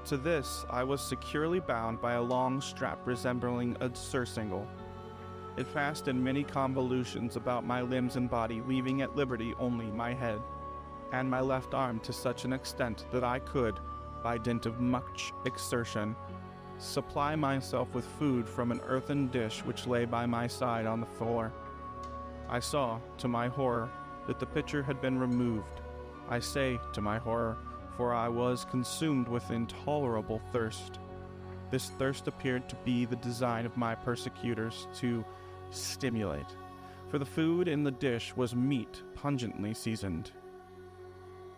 To 0.06 0.18
this, 0.18 0.66
I 0.70 0.84
was 0.84 1.02
securely 1.02 1.60
bound 1.60 2.00
by 2.00 2.14
a 2.14 2.22
long 2.22 2.62
strap 2.62 3.06
resembling 3.06 3.76
a 3.82 3.94
surcingle. 3.94 4.68
It 5.58 5.68
fastened 5.68 6.24
many 6.24 6.44
convolutions 6.44 7.36
about 7.36 7.66
my 7.66 7.82
limbs 7.82 8.16
and 8.16 8.30
body, 8.30 8.62
leaving 8.66 9.02
at 9.02 9.16
liberty 9.16 9.54
only 9.60 9.88
my 9.88 10.14
head, 10.14 10.40
and 11.12 11.30
my 11.30 11.42
left 11.42 11.74
arm 11.74 12.00
to 12.02 12.14
such 12.14 12.46
an 12.46 12.54
extent 12.54 13.06
that 13.12 13.26
I 13.26 13.40
could, 13.40 13.80
by 14.24 14.38
dint 14.38 14.66
of 14.66 14.80
much 14.80 15.34
exertion, 15.46 16.16
supply 16.80 17.36
myself 17.36 17.94
with 17.94 18.06
food 18.18 18.48
from 18.48 18.72
an 18.72 18.82
earthen 18.88 19.28
dish 19.28 19.64
which 19.66 19.86
lay 19.86 20.06
by 20.06 20.26
my 20.26 20.48
side 20.48 20.86
on 20.86 21.00
the 21.00 21.06
floor. 21.06 21.52
I 22.50 22.60
saw, 22.60 23.00
to 23.20 23.28
my 23.28 23.48
horror, 23.48 23.90
that 24.28 24.40
the 24.40 24.46
pitcher 24.46 24.82
had 24.82 25.02
been 25.02 25.20
removed. 25.20 25.82
I 26.30 26.40
say, 26.40 26.80
to 26.94 27.02
my 27.02 27.18
horror, 27.18 27.58
for 27.98 28.14
I 28.14 28.28
was 28.28 28.66
consumed 28.72 29.28
with 29.28 29.52
intolerable 29.52 30.42
thirst. 30.52 31.00
This 31.70 31.90
thirst 32.00 32.28
appeared 32.28 32.70
to 32.70 32.76
be 32.78 33.06
the 33.06 33.18
design 33.18 33.66
of 33.66 33.78
my 33.78 33.94
persecutors 33.94 34.88
to 34.96 35.24
stimulate, 35.70 36.56
for 37.10 37.20
the 37.20 37.26
food 37.26 37.68
in 37.68 37.84
the 37.84 37.92
dish 37.92 38.36
was 38.36 38.56
meat 38.56 39.04
pungently 39.16 39.74
seasoned. 39.74 40.32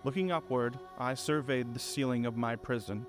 Looking 0.04 0.32
upward, 0.32 0.80
I 0.98 1.14
surveyed 1.14 1.74
the 1.74 1.80
ceiling 1.80 2.26
of 2.26 2.36
my 2.36 2.56
prison. 2.56 3.06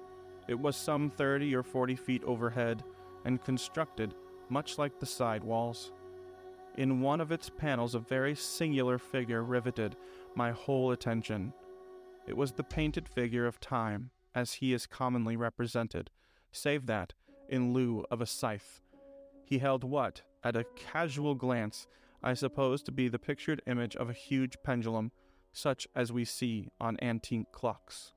It 0.49 0.59
was 0.59 0.77
some 0.77 1.11
thirty 1.11 1.55
or 1.55 1.63
forty 1.63 1.97
feet 1.97 2.23
overhead 2.25 2.83
and 3.25 3.43
constructed 3.43 4.15
much 4.49 4.79
like 4.79 4.99
the 4.99 5.07
side 5.07 5.45
walls. 5.45 5.93
In 6.77 7.01
one 7.01 7.21
of 7.21 7.33
its 7.33 7.51
panels, 7.51 7.95
a 7.95 7.99
very 7.99 8.35
singular 8.35 8.99
figure 8.99 9.43
riveted 9.45 9.97
my 10.35 10.51
whole 10.51 10.93
attention. 10.93 11.53
It 12.27 12.37
was 12.37 12.53
the 12.53 12.65
painted 12.65 13.09
figure 13.09 13.47
of 13.47 13.61
Time, 13.61 14.11
as 14.35 14.55
he 14.55 14.73
is 14.73 14.87
commonly 14.87 15.37
represented, 15.37 16.11
save 16.51 16.87
that, 16.87 17.13
in 17.49 17.73
lieu 17.73 18.05
of 18.11 18.21
a 18.21 18.27
scythe, 18.27 18.81
he 19.45 19.59
held 19.59 19.85
what, 19.85 20.23
at 20.43 20.57
a 20.57 20.65
casual 20.77 21.35
glance, 21.35 21.87
I 22.23 22.35
suppose 22.35 22.83
to 22.85 22.93
be 22.93 23.09
the 23.09 23.19
pictured 23.19 23.61
image 23.67 23.97
of 23.97 24.09
a 24.09 24.15
huge 24.15 24.57
pendulum, 24.65 25.13
such 25.53 25.87
as 25.95 26.13
we 26.13 26.25
see 26.25 26.69
on 26.81 26.97
antique 27.03 27.53
clocks. 27.53 28.13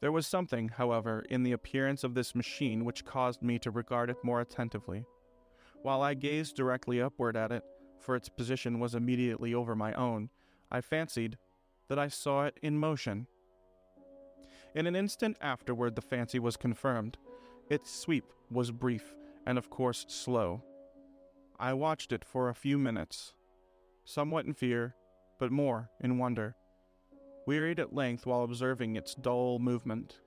There 0.00 0.12
was 0.12 0.26
something, 0.26 0.68
however, 0.68 1.24
in 1.28 1.42
the 1.42 1.52
appearance 1.52 2.04
of 2.04 2.14
this 2.14 2.34
machine 2.34 2.84
which 2.84 3.04
caused 3.04 3.42
me 3.42 3.58
to 3.58 3.70
regard 3.70 4.08
it 4.08 4.16
more 4.22 4.40
attentively. 4.40 5.04
While 5.82 6.02
I 6.02 6.14
gazed 6.14 6.56
directly 6.56 7.00
upward 7.00 7.36
at 7.36 7.52
it, 7.52 7.64
for 7.98 8.16
its 8.16 8.30
position 8.30 8.80
was 8.80 8.94
immediately 8.94 9.52
over 9.54 9.76
my 9.76 9.92
own, 9.92 10.30
I 10.70 10.80
fancied 10.80 11.36
that 11.88 11.98
I 11.98 12.08
saw 12.08 12.46
it 12.46 12.58
in 12.62 12.78
motion. 12.78 13.26
In 14.74 14.86
an 14.86 14.96
instant 14.96 15.36
afterward, 15.40 15.96
the 15.96 16.02
fancy 16.02 16.38
was 16.38 16.56
confirmed. 16.56 17.18
Its 17.68 17.94
sweep 17.94 18.24
was 18.50 18.70
brief 18.70 19.14
and, 19.46 19.58
of 19.58 19.68
course, 19.68 20.06
slow. 20.08 20.62
I 21.58 21.74
watched 21.74 22.12
it 22.12 22.24
for 22.24 22.48
a 22.48 22.54
few 22.54 22.78
minutes, 22.78 23.34
somewhat 24.04 24.46
in 24.46 24.54
fear, 24.54 24.94
but 25.38 25.52
more 25.52 25.90
in 26.00 26.16
wonder. 26.18 26.56
Wearied 27.50 27.80
at 27.80 27.92
length 27.92 28.26
while 28.26 28.44
observing 28.44 28.94
its 28.94 29.12
dull 29.12 29.58
movement, 29.58 30.20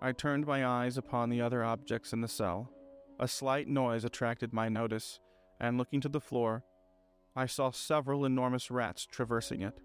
I 0.00 0.12
turned 0.12 0.46
my 0.46 0.64
eyes 0.64 0.96
upon 0.96 1.28
the 1.28 1.42
other 1.42 1.62
objects 1.62 2.14
in 2.14 2.22
the 2.22 2.26
cell. 2.26 2.72
A 3.20 3.28
slight 3.28 3.68
noise 3.68 4.02
attracted 4.02 4.54
my 4.54 4.70
notice, 4.70 5.20
and 5.60 5.76
looking 5.76 6.00
to 6.00 6.08
the 6.08 6.22
floor, 6.22 6.64
I 7.36 7.44
saw 7.44 7.70
several 7.70 8.24
enormous 8.24 8.70
rats 8.70 9.04
traversing 9.04 9.60
it. 9.60 9.78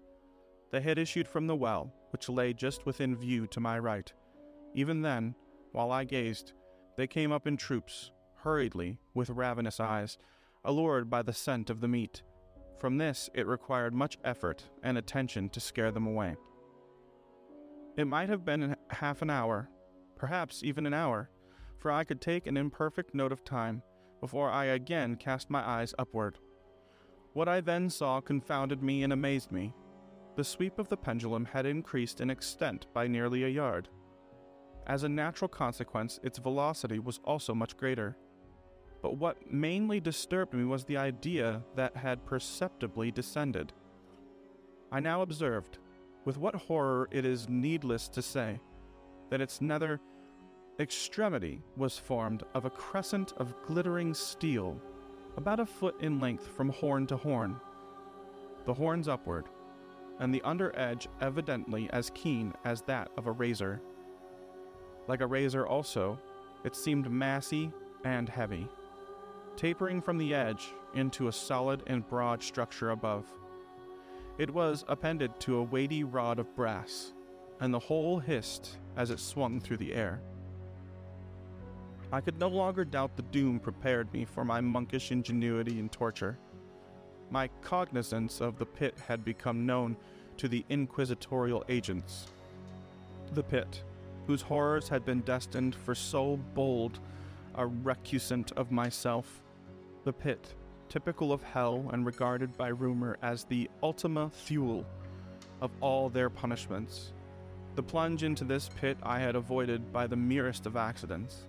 They 0.72 0.80
had 0.80 0.96
issued 0.96 1.28
from 1.28 1.48
the 1.48 1.54
well, 1.54 1.92
which 2.12 2.30
lay 2.30 2.54
just 2.54 2.86
within 2.86 3.14
view 3.14 3.46
to 3.48 3.60
my 3.60 3.78
right. 3.78 4.10
Even 4.74 5.02
then, 5.02 5.34
while 5.72 5.92
I 5.92 6.04
gazed, 6.04 6.54
they 6.96 7.06
came 7.06 7.30
up 7.30 7.46
in 7.46 7.58
troops, 7.58 8.10
hurriedly, 8.36 8.96
with 9.12 9.28
ravenous 9.28 9.80
eyes, 9.80 10.16
allured 10.64 11.10
by 11.10 11.20
the 11.20 11.34
scent 11.34 11.68
of 11.68 11.82
the 11.82 11.88
meat. 11.88 12.22
From 12.78 12.96
this, 12.96 13.28
it 13.34 13.46
required 13.46 13.92
much 13.92 14.16
effort 14.24 14.64
and 14.82 14.96
attention 14.96 15.50
to 15.50 15.60
scare 15.60 15.92
them 15.92 16.06
away. 16.06 16.36
It 17.96 18.06
might 18.06 18.28
have 18.28 18.44
been 18.44 18.76
half 18.90 19.22
an 19.22 19.30
hour, 19.30 19.68
perhaps 20.16 20.62
even 20.62 20.86
an 20.86 20.94
hour, 20.94 21.30
for 21.78 21.92
I 21.92 22.04
could 22.04 22.20
take 22.20 22.46
an 22.46 22.56
imperfect 22.56 23.14
note 23.14 23.32
of 23.32 23.44
time 23.44 23.82
before 24.20 24.50
I 24.50 24.66
again 24.66 25.16
cast 25.16 25.50
my 25.50 25.66
eyes 25.66 25.94
upward. 25.98 26.38
What 27.34 27.48
I 27.48 27.60
then 27.60 27.90
saw 27.90 28.20
confounded 28.20 28.82
me 28.82 29.02
and 29.02 29.12
amazed 29.12 29.52
me 29.52 29.74
the 30.36 30.44
sweep 30.44 30.78
of 30.78 30.88
the 30.88 30.96
pendulum 30.96 31.44
had 31.44 31.64
increased 31.64 32.20
in 32.20 32.28
extent 32.28 32.86
by 32.92 33.06
nearly 33.06 33.44
a 33.44 33.48
yard. 33.48 33.88
As 34.86 35.04
a 35.04 35.08
natural 35.08 35.48
consequence, 35.48 36.18
its 36.22 36.38
velocity 36.38 36.98
was 36.98 37.20
also 37.24 37.54
much 37.54 37.76
greater. 37.76 38.16
But 39.00 39.16
what 39.16 39.52
mainly 39.52 40.00
disturbed 40.00 40.52
me 40.52 40.64
was 40.64 40.84
the 40.84 40.96
idea 40.96 41.62
that 41.76 41.96
had 41.96 42.26
perceptibly 42.26 43.12
descended. 43.12 43.72
I 44.90 45.00
now 45.00 45.22
observed, 45.22 45.78
with 46.24 46.38
what 46.38 46.54
horror 46.54 47.08
it 47.10 47.24
is 47.24 47.48
needless 47.48 48.08
to 48.08 48.22
say, 48.22 48.60
that 49.30 49.40
its 49.40 49.60
nether 49.60 50.00
extremity 50.80 51.62
was 51.76 51.98
formed 51.98 52.42
of 52.54 52.64
a 52.64 52.70
crescent 52.70 53.32
of 53.36 53.54
glittering 53.66 54.14
steel, 54.14 54.80
about 55.36 55.60
a 55.60 55.66
foot 55.66 55.94
in 56.00 56.20
length 56.20 56.46
from 56.46 56.68
horn 56.68 57.06
to 57.06 57.16
horn. 57.16 57.60
The 58.66 58.74
horns 58.74 59.08
upward, 59.08 59.46
and 60.20 60.34
the 60.34 60.42
under 60.42 60.76
edge 60.78 61.08
evidently 61.20 61.88
as 61.90 62.10
keen 62.14 62.54
as 62.64 62.82
that 62.82 63.10
of 63.16 63.26
a 63.26 63.32
razor. 63.32 63.82
Like 65.06 65.20
a 65.20 65.26
razor, 65.26 65.66
also, 65.66 66.18
it 66.64 66.74
seemed 66.74 67.10
massy 67.10 67.72
and 68.04 68.28
heavy, 68.28 68.68
tapering 69.56 70.00
from 70.00 70.18
the 70.18 70.34
edge 70.34 70.72
into 70.94 71.28
a 71.28 71.32
solid 71.32 71.82
and 71.86 72.08
broad 72.08 72.42
structure 72.42 72.90
above. 72.90 73.26
It 74.36 74.50
was 74.50 74.84
appended 74.88 75.38
to 75.40 75.58
a 75.58 75.62
weighty 75.62 76.02
rod 76.02 76.40
of 76.40 76.56
brass, 76.56 77.12
and 77.60 77.72
the 77.72 77.78
whole 77.78 78.18
hissed 78.18 78.78
as 78.96 79.10
it 79.10 79.20
swung 79.20 79.60
through 79.60 79.76
the 79.76 79.94
air. 79.94 80.20
I 82.12 82.20
could 82.20 82.40
no 82.40 82.48
longer 82.48 82.84
doubt 82.84 83.16
the 83.16 83.22
doom 83.22 83.60
prepared 83.60 84.12
me 84.12 84.24
for 84.24 84.44
my 84.44 84.60
monkish 84.60 85.12
ingenuity 85.12 85.78
in 85.78 85.88
torture. 85.88 86.36
My 87.30 87.48
cognizance 87.62 88.40
of 88.40 88.58
the 88.58 88.66
pit 88.66 88.98
had 89.06 89.24
become 89.24 89.66
known 89.66 89.96
to 90.38 90.48
the 90.48 90.64
inquisitorial 90.68 91.64
agents. 91.68 92.26
The 93.34 93.42
pit, 93.42 93.84
whose 94.26 94.42
horrors 94.42 94.88
had 94.88 95.04
been 95.04 95.20
destined 95.20 95.76
for 95.76 95.94
so 95.94 96.38
bold 96.54 96.98
a 97.54 97.66
recusant 97.66 98.50
of 98.52 98.72
myself. 98.72 99.42
The 100.02 100.12
pit, 100.12 100.54
typical 100.94 101.32
of 101.32 101.42
hell 101.42 101.90
and 101.92 102.06
regarded 102.06 102.56
by 102.56 102.68
rumor 102.68 103.16
as 103.20 103.42
the 103.42 103.68
ultima 103.82 104.30
thule 104.32 104.86
of 105.60 105.72
all 105.80 106.08
their 106.08 106.30
punishments. 106.30 107.12
The 107.74 107.82
plunge 107.82 108.22
into 108.22 108.44
this 108.44 108.70
pit 108.80 108.96
I 109.02 109.18
had 109.18 109.34
avoided 109.34 109.92
by 109.92 110.06
the 110.06 110.14
merest 110.14 110.66
of 110.66 110.76
accidents. 110.76 111.48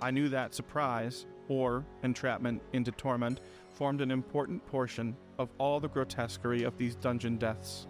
I 0.00 0.10
knew 0.10 0.30
that 0.30 0.54
surprise, 0.54 1.26
or 1.50 1.84
entrapment 2.04 2.62
into 2.72 2.90
torment, 2.90 3.42
formed 3.74 4.00
an 4.00 4.10
important 4.10 4.64
portion 4.64 5.14
of 5.38 5.50
all 5.58 5.78
the 5.78 5.88
grotesquerie 5.88 6.62
of 6.62 6.78
these 6.78 6.94
dungeon 6.94 7.36
deaths. 7.36 7.88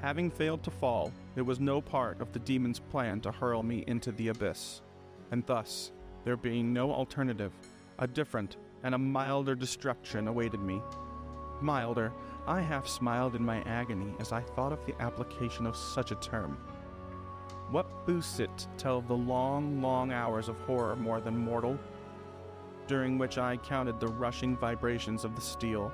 Having 0.00 0.30
failed 0.30 0.62
to 0.62 0.70
fall, 0.70 1.10
it 1.34 1.42
was 1.42 1.58
no 1.58 1.80
part 1.80 2.20
of 2.20 2.32
the 2.32 2.38
demon's 2.38 2.78
plan 2.78 3.20
to 3.22 3.32
hurl 3.32 3.64
me 3.64 3.82
into 3.88 4.12
the 4.12 4.28
abyss, 4.28 4.80
and 5.32 5.44
thus, 5.46 5.90
there 6.24 6.36
being 6.36 6.72
no 6.72 6.92
alternative, 6.92 7.50
a 7.98 8.06
different 8.06 8.58
and 8.84 8.94
a 8.94 8.98
milder 8.98 9.54
destruction 9.54 10.28
awaited 10.28 10.60
me. 10.60 10.80
Milder, 11.60 12.12
I 12.46 12.60
half 12.60 12.86
smiled 12.86 13.34
in 13.34 13.44
my 13.44 13.62
agony 13.62 14.14
as 14.20 14.30
I 14.30 14.42
thought 14.42 14.72
of 14.72 14.84
the 14.84 14.94
application 15.02 15.66
of 15.66 15.76
such 15.76 16.12
a 16.12 16.16
term. 16.16 16.58
What 17.70 18.06
boosts 18.06 18.38
it 18.40 18.56
to 18.58 18.68
tell 18.76 19.00
the 19.00 19.14
long, 19.14 19.80
long 19.80 20.12
hours 20.12 20.48
of 20.48 20.58
horror 20.60 20.94
more 20.94 21.20
than 21.20 21.36
mortal, 21.36 21.78
during 22.86 23.16
which 23.16 23.38
I 23.38 23.56
counted 23.56 23.98
the 23.98 24.08
rushing 24.08 24.56
vibrations 24.56 25.24
of 25.24 25.34
the 25.34 25.40
steel, 25.40 25.90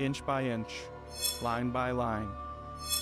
inch 0.00 0.26
by 0.26 0.44
inch, 0.44 0.82
line 1.40 1.70
by 1.70 1.92
line, 1.92 2.28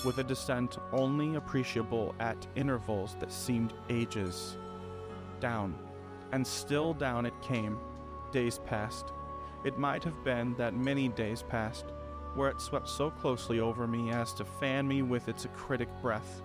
with 0.05 0.19
a 0.19 0.23
descent 0.23 0.77
only 0.93 1.35
appreciable 1.35 2.13
at 2.19 2.45
intervals 2.55 3.15
that 3.19 3.31
seemed 3.31 3.73
ages. 3.89 4.57
Down, 5.39 5.75
and 6.31 6.45
still 6.45 6.93
down 6.93 7.25
it 7.25 7.41
came. 7.41 7.79
Days 8.31 8.59
passed. 8.65 9.13
It 9.63 9.77
might 9.77 10.03
have 10.03 10.23
been 10.23 10.53
that 10.55 10.75
many 10.75 11.07
days 11.07 11.43
passed, 11.43 11.85
where 12.35 12.49
it 12.49 12.61
swept 12.61 12.87
so 12.89 13.09
closely 13.09 13.59
over 13.59 13.87
me 13.87 14.11
as 14.11 14.33
to 14.33 14.45
fan 14.45 14.87
me 14.87 15.01
with 15.01 15.27
its 15.27 15.45
acritic 15.45 15.89
breath. 16.01 16.41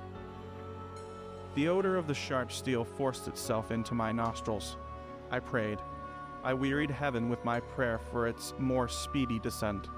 The 1.55 1.69
odor 1.69 1.97
of 1.97 2.07
the 2.07 2.15
sharp 2.15 2.51
steel 2.51 2.85
forced 2.85 3.29
itself 3.29 3.71
into 3.71 3.95
my 3.95 4.13
nostrils. 4.13 4.77
I 5.31 5.41
prayed. 5.41 5.79
I 6.45 6.55
wearied 6.55 6.91
heaven 6.91 7.29
with 7.29 7.45
my 7.45 7.61
prayer 7.61 8.01
for 8.11 8.27
its 8.27 8.55
more 8.59 8.89
speedy 8.89 9.39
descent. 9.39 9.89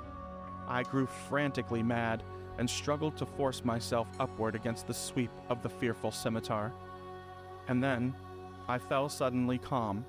I 0.67 0.83
grew 0.83 1.07
frantically 1.07 1.83
mad 1.83 2.23
and 2.59 2.69
struggled 2.69 3.17
to 3.19 3.27
force 3.27 3.65
myself 3.65 4.09
upward 4.19 4.55
against 4.55 4.87
the 4.87 4.95
sweep 4.95 5.31
of 5.49 5.63
the 5.63 5.69
fearful 5.69 6.11
scimitar. 6.11 6.73
And 7.69 7.83
then 7.83 8.15
I 8.69 8.79
fell 8.79 9.09
suddenly 9.09 9.59
calm 9.59 10.05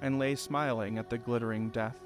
and 0.00 0.18
lay 0.18 0.34
smiling 0.34 0.98
at 0.98 1.10
the 1.10 1.18
glittering 1.18 1.70
death, 1.70 2.00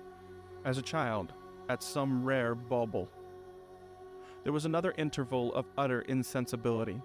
as 0.65 0.79
a 0.79 0.83
child 0.83 1.33
at 1.69 1.83
some 1.83 2.25
rare 2.25 2.55
bauble. 2.55 3.09
There 4.45 4.53
was 4.53 4.65
another 4.65 4.95
interval 4.97 5.55
of 5.55 5.67
utter 5.79 6.03
insensibility. 6.03 7.01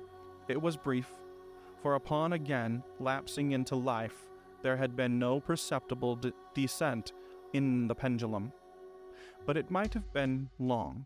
It 0.48 0.62
was 0.62 0.78
brief, 0.78 1.08
for 1.82 1.96
upon 1.96 2.34
again 2.34 2.84
lapsing 3.00 3.52
into 3.52 3.76
life, 3.76 4.16
there 4.64 4.78
had 4.78 4.96
been 4.96 5.20
no 5.20 5.40
perceptible 5.40 6.16
de- 6.16 6.34
descent 6.54 7.14
in 7.54 7.88
the 7.88 7.96
pendulum. 7.96 8.52
But 9.46 9.58
it 9.58 9.72
might 9.72 9.94
have 9.94 10.12
been 10.14 10.50
long, 10.58 11.06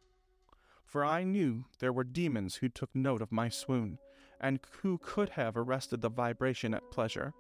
for 0.86 1.04
I 1.04 1.24
knew 1.24 1.66
there 1.80 1.94
were 1.94 2.04
demons 2.04 2.56
who 2.56 2.70
took 2.70 2.96
note 2.96 3.22
of 3.22 3.32
my 3.32 3.50
swoon, 3.50 3.98
and 4.40 4.60
who 4.82 4.98
could 4.98 5.30
have 5.30 5.56
arrested 5.56 6.02
the 6.02 6.10
vibration 6.10 6.74
at 6.74 6.90
pleasure. 6.92 7.34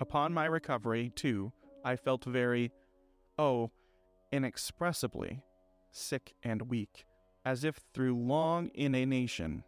Upon 0.00 0.32
my 0.32 0.46
recovery, 0.46 1.12
too, 1.14 1.52
I 1.84 1.96
felt 1.96 2.24
very, 2.24 2.72
oh, 3.38 3.70
inexpressibly, 4.32 5.42
sick 5.92 6.34
and 6.42 6.62
weak, 6.62 7.04
as 7.44 7.64
if 7.64 7.80
through 7.92 8.16
long 8.16 8.70
inanition. 8.74 9.62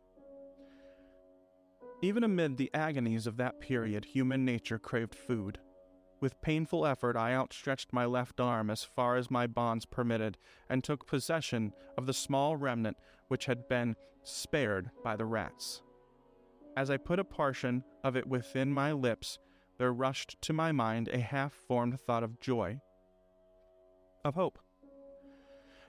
Even 2.01 2.25
amid 2.25 2.57
the 2.57 2.71
agonies 2.73 3.27
of 3.27 3.37
that 3.37 3.61
period, 3.61 4.07
human 4.07 4.45
nature 4.45 4.79
craved 4.79 5.15
food. 5.15 5.59
With 6.21 6.41
painful 6.41 6.87
effort, 6.87 7.17
I 7.17 7.35
outstretched 7.35 7.93
my 7.93 8.07
left 8.07 8.41
arm 8.41 8.71
as 8.71 8.85
far 8.85 9.17
as 9.17 9.31
my 9.31 9.47
bonds 9.47 9.85
permitted 9.85 10.39
and 10.71 10.83
took 10.83 11.07
possession 11.07 11.73
of 11.99 12.07
the 12.07 12.15
small 12.15 12.57
remnant 12.57 12.97
which 13.29 13.47
had 13.47 13.69
been 13.69 13.97
spared 14.23 14.91
by 15.05 15.17
the 15.17 15.25
rats. 15.27 15.83
As 16.77 16.91
I 16.91 16.97
put 16.97 17.19
a 17.19 17.25
portion 17.25 17.85
of 18.03 18.17
it 18.17 18.27
within 18.27 18.73
my 18.73 18.93
lips, 18.93 19.39
there 19.83 19.93
rushed 19.93 20.41
to 20.41 20.53
my 20.53 20.71
mind 20.71 21.09
a 21.09 21.19
half 21.19 21.53
formed 21.53 21.99
thought 21.99 22.23
of 22.23 22.39
joy, 22.39 22.81
of 24.25 24.37
hope. 24.37 24.61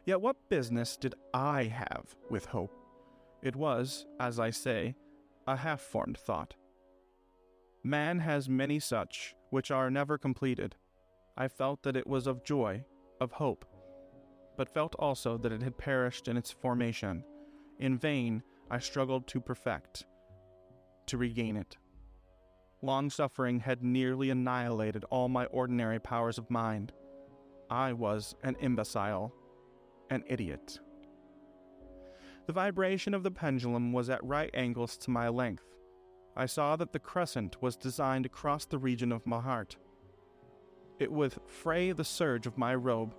Yet 0.04 0.20
what 0.20 0.50
business 0.50 0.98
did 0.98 1.14
I 1.32 1.66
have 1.66 2.16
with 2.28 2.46
hope? 2.46 2.76
It 3.44 3.56
was, 3.56 4.08
as 4.20 4.40
I 4.40 4.50
say, 4.50 4.96
a 5.46 5.56
half 5.56 5.80
formed 5.80 6.18
thought. 6.18 6.56
Man 7.84 8.18
has 8.18 8.50
many 8.50 8.80
such, 8.80 9.36
which 9.52 9.70
are 9.70 9.92
never 9.92 10.18
completed. 10.18 10.76
I 11.38 11.48
felt 11.48 11.84
that 11.84 11.96
it 11.96 12.08
was 12.08 12.26
of 12.26 12.44
joy, 12.44 12.86
of 13.22 13.34
hope, 13.34 13.64
but 14.58 14.74
felt 14.74 14.96
also 14.98 15.38
that 15.38 15.52
it 15.52 15.62
had 15.62 15.78
perished 15.78 16.28
in 16.28 16.36
its 16.36 16.50
formation. 16.50 17.24
In 17.78 18.00
vain 18.00 18.42
I 18.72 18.80
struggled 18.80 19.28
to 19.28 19.40
perfect, 19.40 20.08
to 21.06 21.18
regain 21.20 21.56
it. 21.56 21.78
Long 22.84 23.10
suffering 23.10 23.62
had 23.62 23.82
nearly 23.82 24.30
annihilated 24.30 25.06
all 25.06 25.30
my 25.30 25.46
ordinary 25.46 26.00
powers 26.00 26.38
of 26.38 26.52
mind. 26.52 26.92
I 27.70 27.94
was 27.94 28.36
an 28.44 28.58
imbecile, 28.60 29.34
an 30.10 30.26
idiot. 30.28 30.82
The 32.46 32.52
vibration 32.52 33.14
of 33.14 33.24
the 33.24 33.32
pendulum 33.32 33.94
was 33.94 34.10
at 34.10 34.22
right 34.22 34.52
angles 34.54 34.98
to 34.98 35.12
my 35.12 35.30
length. 35.30 35.64
I 36.36 36.46
saw 36.46 36.76
that 36.76 36.92
the 36.92 37.00
crescent 37.00 37.62
was 37.62 37.78
designed 37.78 38.26
across 38.26 38.66
the 38.66 38.78
region 38.78 39.14
of 39.14 39.26
my 39.26 39.40
heart. 39.40 39.78
It 41.00 41.10
would 41.10 41.36
fray 41.48 41.94
the 41.94 42.04
serge 42.04 42.48
of 42.48 42.58
my 42.58 42.76
robe. 42.76 43.16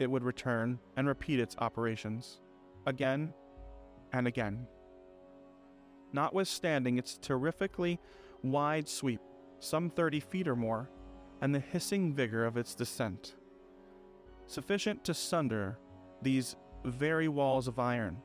It 0.00 0.10
would 0.10 0.24
return 0.24 0.80
and 0.96 1.06
repeat 1.06 1.38
its 1.38 1.54
operations, 1.60 2.40
again 2.84 3.32
and 4.12 4.26
again. 4.26 4.66
Notwithstanding 6.12 6.98
its 6.98 7.16
terrifically 7.16 8.00
wide 8.42 8.88
sweep, 8.88 9.20
some 9.60 9.90
30 9.90 10.20
feet 10.20 10.48
or 10.48 10.56
more, 10.56 10.90
and 11.40 11.54
the 11.54 11.60
hissing 11.60 12.14
vigor 12.14 12.44
of 12.44 12.56
its 12.56 12.74
descent, 12.74 13.34
sufficient 14.46 15.04
to 15.04 15.14
sunder 15.14 15.78
these 16.22 16.56
very 16.84 17.28
walls 17.28 17.68
of 17.68 17.78
iron, 17.78 18.18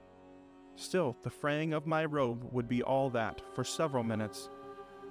Still, 0.75 1.15
the 1.21 1.29
fraying 1.29 1.73
of 1.73 1.85
my 1.85 2.05
robe 2.05 2.47
would 2.51 2.67
be 2.67 2.81
all 2.81 3.09
that, 3.11 3.41
for 3.53 3.63
several 3.63 4.03
minutes, 4.03 4.49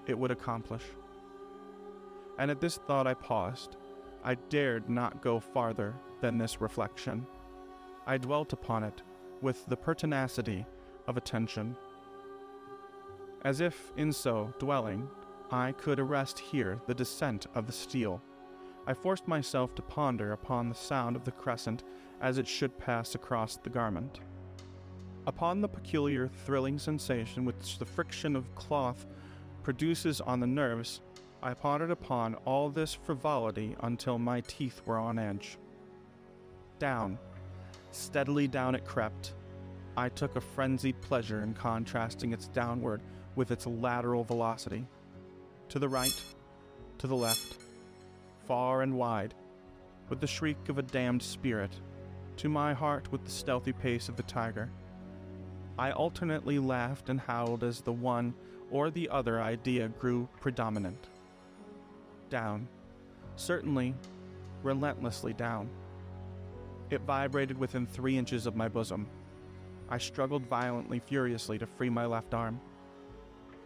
it 0.06 0.18
would 0.18 0.30
accomplish. 0.30 0.82
And 2.38 2.50
at 2.50 2.60
this 2.60 2.78
thought 2.78 3.06
I 3.06 3.14
paused. 3.14 3.76
I 4.24 4.34
dared 4.34 4.88
not 4.88 5.22
go 5.22 5.40
farther 5.40 5.94
than 6.20 6.38
this 6.38 6.60
reflection. 6.60 7.26
I 8.06 8.18
dwelt 8.18 8.52
upon 8.52 8.84
it 8.84 9.02
with 9.40 9.64
the 9.66 9.76
pertinacity 9.76 10.64
of 11.06 11.16
attention. 11.16 11.76
As 13.44 13.60
if, 13.60 13.92
in 13.96 14.12
so 14.12 14.52
dwelling, 14.58 15.08
I 15.50 15.72
could 15.72 15.98
arrest 15.98 16.38
here 16.38 16.80
the 16.86 16.94
descent 16.94 17.46
of 17.54 17.66
the 17.66 17.72
steel. 17.72 18.22
I 18.86 18.94
forced 18.94 19.26
myself 19.26 19.74
to 19.74 19.82
ponder 19.82 20.32
upon 20.32 20.68
the 20.68 20.74
sound 20.74 21.16
of 21.16 21.24
the 21.24 21.32
crescent 21.32 21.82
as 22.20 22.38
it 22.38 22.46
should 22.46 22.78
pass 22.78 23.14
across 23.14 23.56
the 23.56 23.70
garment. 23.70 24.20
Upon 25.26 25.60
the 25.60 25.68
peculiar 25.68 26.28
thrilling 26.28 26.78
sensation 26.78 27.44
which 27.44 27.78
the 27.78 27.84
friction 27.84 28.34
of 28.36 28.52
cloth 28.54 29.06
produces 29.62 30.20
on 30.20 30.40
the 30.40 30.46
nerves, 30.46 31.00
I 31.42 31.54
pondered 31.54 31.90
upon 31.90 32.36
all 32.44 32.70
this 32.70 32.94
frivolity 32.94 33.76
until 33.80 34.18
my 34.18 34.40
teeth 34.42 34.82
were 34.86 34.98
on 34.98 35.18
edge. 35.18 35.58
Down, 36.78 37.18
steadily 37.90 38.46
down 38.46 38.74
it 38.76 38.84
crept. 38.84 39.34
I 39.96 40.08
took 40.08 40.36
a 40.36 40.40
frenzied 40.40 41.00
pleasure 41.02 41.42
in 41.42 41.54
contrasting 41.54 42.32
its 42.32 42.48
downward 42.48 43.02
with 43.36 43.50
its 43.50 43.66
lateral 43.66 44.24
velocity. 44.24 44.86
To 45.70 45.78
the 45.78 45.88
right, 45.88 46.22
to 46.98 47.06
the 47.06 47.16
left, 47.16 47.56
far 48.46 48.82
and 48.82 48.96
wide, 48.96 49.34
with 50.08 50.20
the 50.20 50.26
shriek 50.26 50.68
of 50.68 50.78
a 50.78 50.82
damned 50.82 51.22
spirit, 51.22 51.72
to 52.36 52.48
my 52.48 52.72
heart 52.74 53.10
with 53.10 53.24
the 53.24 53.30
stealthy 53.30 53.72
pace 53.72 54.08
of 54.08 54.16
the 54.16 54.22
tiger. 54.24 54.70
I 55.78 55.92
alternately 55.92 56.58
laughed 56.58 57.08
and 57.08 57.18
howled 57.18 57.64
as 57.64 57.80
the 57.80 57.92
one 57.92 58.34
or 58.70 58.90
the 58.90 59.08
other 59.08 59.40
idea 59.40 59.88
grew 59.88 60.28
predominant. 60.40 61.08
Down. 62.28 62.68
Certainly, 63.36 63.94
relentlessly 64.62 65.32
down. 65.32 65.68
It 66.90 67.00
vibrated 67.02 67.58
within 67.58 67.86
three 67.86 68.18
inches 68.18 68.46
of 68.46 68.56
my 68.56 68.68
bosom. 68.68 69.08
I 69.88 69.98
struggled 69.98 70.46
violently, 70.46 71.00
furiously 71.00 71.58
to 71.58 71.66
free 71.66 71.90
my 71.90 72.06
left 72.06 72.34
arm. 72.34 72.60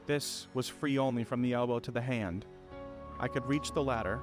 This 0.06 0.46
was 0.54 0.68
free 0.68 0.98
only 0.98 1.24
from 1.24 1.42
the 1.42 1.52
elbow 1.52 1.80
to 1.80 1.90
the 1.90 2.00
hand. 2.00 2.46
I 3.18 3.26
could 3.26 3.44
reach 3.46 3.72
the 3.72 3.82
latter, 3.82 4.20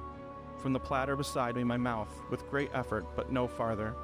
from 0.58 0.72
the 0.72 0.80
platter 0.80 1.14
beside 1.14 1.56
me, 1.56 1.64
my 1.64 1.76
mouth, 1.76 2.08
with 2.30 2.48
great 2.48 2.70
effort, 2.72 3.04
but 3.14 3.30
no 3.30 3.46
farther. 3.46 3.94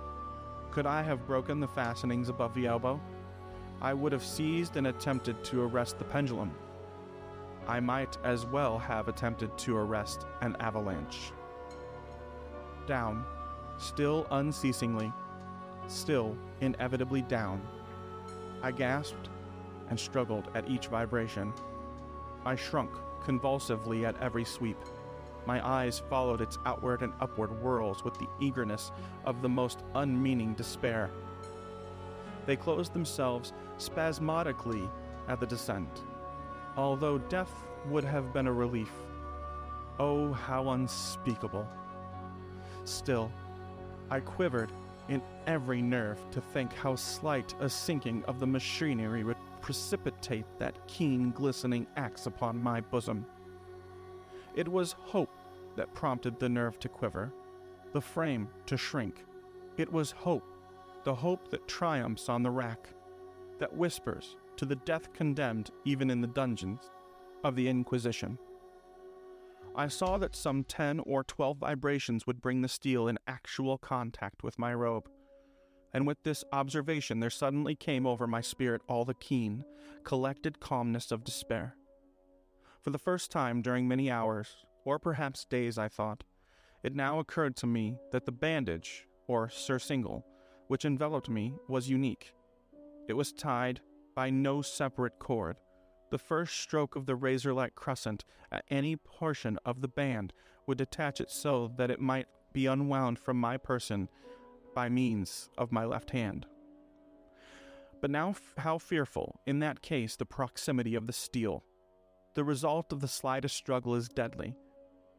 Could 0.72 0.84
I 0.84 1.02
have 1.02 1.26
broken 1.26 1.58
the 1.58 1.68
fastenings 1.68 2.28
above 2.28 2.54
the 2.54 2.66
elbow? 2.66 3.00
I 3.80 3.94
would 3.94 4.12
have 4.12 4.22
seized 4.22 4.76
and 4.76 4.88
attempted 4.88 5.42
to 5.44 5.62
arrest 5.62 5.98
the 5.98 6.04
pendulum. 6.04 6.52
I 7.66 7.80
might 7.80 8.18
as 8.24 8.44
well 8.44 8.78
have 8.78 9.08
attempted 9.08 9.56
to 9.56 9.76
arrest 9.76 10.26
an 10.42 10.56
avalanche. 10.60 11.32
Down, 12.86 13.24
still 13.78 14.26
unceasingly, 14.30 15.12
still 15.88 16.36
inevitably 16.60 17.22
down. 17.22 17.62
I 18.62 18.70
gasped 18.70 19.30
and 19.88 19.98
struggled 19.98 20.48
at 20.54 20.68
each 20.68 20.88
vibration. 20.88 21.54
I 22.44 22.54
shrunk 22.56 22.90
convulsively 23.24 24.04
at 24.06 24.20
every 24.20 24.44
sweep. 24.44 24.78
My 25.46 25.66
eyes 25.66 26.02
followed 26.10 26.40
its 26.40 26.58
outward 26.66 27.02
and 27.02 27.12
upward 27.20 27.50
whirls 27.50 28.04
with 28.04 28.14
the 28.18 28.28
eagerness 28.40 28.92
of 29.24 29.42
the 29.42 29.48
most 29.48 29.82
unmeaning 29.94 30.54
despair. 30.54 31.10
They 32.46 32.56
closed 32.56 32.92
themselves 32.92 33.52
spasmodically 33.78 34.88
at 35.28 35.40
the 35.40 35.46
descent, 35.46 36.02
although 36.76 37.18
death 37.18 37.52
would 37.86 38.04
have 38.04 38.32
been 38.32 38.46
a 38.46 38.52
relief. 38.52 38.92
Oh, 39.98 40.32
how 40.32 40.70
unspeakable! 40.70 41.66
Still, 42.84 43.30
I 44.10 44.20
quivered 44.20 44.72
in 45.08 45.22
every 45.46 45.82
nerve 45.82 46.18
to 46.30 46.40
think 46.40 46.72
how 46.72 46.96
slight 46.96 47.54
a 47.60 47.68
sinking 47.68 48.24
of 48.26 48.40
the 48.40 48.46
machinery 48.46 49.24
would 49.24 49.36
precipitate 49.60 50.46
that 50.58 50.86
keen, 50.86 51.30
glistening 51.30 51.86
axe 51.96 52.26
upon 52.26 52.62
my 52.62 52.80
bosom. 52.80 53.24
It 54.54 54.68
was 54.68 54.92
hope 54.92 55.30
that 55.76 55.94
prompted 55.94 56.38
the 56.38 56.48
nerve 56.48 56.78
to 56.80 56.88
quiver, 56.88 57.32
the 57.92 58.00
frame 58.00 58.48
to 58.66 58.76
shrink. 58.76 59.24
It 59.76 59.92
was 59.92 60.10
hope, 60.10 60.44
the 61.04 61.14
hope 61.14 61.50
that 61.50 61.68
triumphs 61.68 62.28
on 62.28 62.42
the 62.42 62.50
rack, 62.50 62.88
that 63.58 63.74
whispers 63.74 64.36
to 64.56 64.66
the 64.66 64.76
death 64.76 65.12
condemned 65.12 65.70
even 65.84 66.10
in 66.10 66.20
the 66.20 66.26
dungeons 66.26 66.90
of 67.44 67.56
the 67.56 67.68
Inquisition. 67.68 68.38
I 69.76 69.86
saw 69.86 70.18
that 70.18 70.34
some 70.34 70.64
ten 70.64 71.00
or 71.00 71.22
twelve 71.22 71.58
vibrations 71.58 72.26
would 72.26 72.42
bring 72.42 72.60
the 72.60 72.68
steel 72.68 73.06
in 73.06 73.18
actual 73.26 73.78
contact 73.78 74.42
with 74.42 74.58
my 74.58 74.74
robe. 74.74 75.08
And 75.92 76.06
with 76.06 76.22
this 76.22 76.44
observation, 76.52 77.20
there 77.20 77.30
suddenly 77.30 77.74
came 77.74 78.06
over 78.06 78.26
my 78.26 78.40
spirit 78.40 78.82
all 78.88 79.04
the 79.04 79.14
keen, 79.14 79.64
collected 80.04 80.60
calmness 80.60 81.10
of 81.10 81.24
despair. 81.24 81.74
For 82.80 82.90
the 82.90 82.98
first 82.98 83.30
time 83.30 83.60
during 83.60 83.88
many 83.88 84.10
hours, 84.10 84.64
or 84.84 84.98
perhaps 84.98 85.44
days, 85.44 85.78
I 85.78 85.88
thought, 85.88 86.24
it 86.82 86.94
now 86.94 87.18
occurred 87.18 87.56
to 87.56 87.66
me 87.66 87.98
that 88.12 88.24
the 88.24 88.32
bandage, 88.32 89.06
or 89.26 89.50
surcingle, 89.50 90.24
which 90.68 90.84
enveloped 90.84 91.28
me 91.28 91.54
was 91.68 91.90
unique. 91.90 92.32
It 93.08 93.14
was 93.14 93.32
tied 93.32 93.80
by 94.14 94.30
no 94.30 94.62
separate 94.62 95.18
cord. 95.18 95.56
The 96.10 96.18
first 96.18 96.58
stroke 96.58 96.96
of 96.96 97.06
the 97.06 97.16
razor 97.16 97.52
like 97.52 97.74
crescent 97.74 98.24
at 98.50 98.64
any 98.68 98.96
portion 98.96 99.58
of 99.64 99.80
the 99.80 99.88
band 99.88 100.32
would 100.66 100.78
detach 100.78 101.20
it 101.20 101.30
so 101.30 101.70
that 101.76 101.90
it 101.90 102.00
might 102.00 102.26
be 102.52 102.66
unwound 102.66 103.18
from 103.18 103.36
my 103.38 103.56
person 103.56 104.08
by 104.74 104.88
means 104.88 105.48
of 105.58 105.72
my 105.72 105.84
left 105.84 106.10
hand. 106.10 106.46
But 108.00 108.10
now, 108.10 108.30
f- 108.30 108.54
how 108.58 108.78
fearful, 108.78 109.40
in 109.46 109.58
that 109.58 109.82
case, 109.82 110.16
the 110.16 110.24
proximity 110.24 110.94
of 110.94 111.06
the 111.06 111.12
steel. 111.12 111.64
The 112.34 112.44
result 112.44 112.92
of 112.92 113.00
the 113.00 113.08
slightest 113.08 113.56
struggle 113.56 113.94
is 113.94 114.08
deadly. 114.08 114.54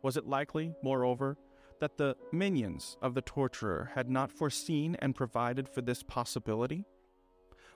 Was 0.02 0.18
it 0.18 0.26
likely, 0.26 0.74
moreover, 0.82 1.38
that 1.80 1.98
the 1.98 2.16
minions 2.32 2.98
of 3.02 3.14
the 3.14 3.22
torturer 3.22 3.92
had 3.96 4.10
not 4.10 4.32
foreseen 4.32 4.96
and 5.00 5.16
provided 5.16 5.68
for 5.68 5.82
this 5.82 6.04
possibility? 6.04 6.86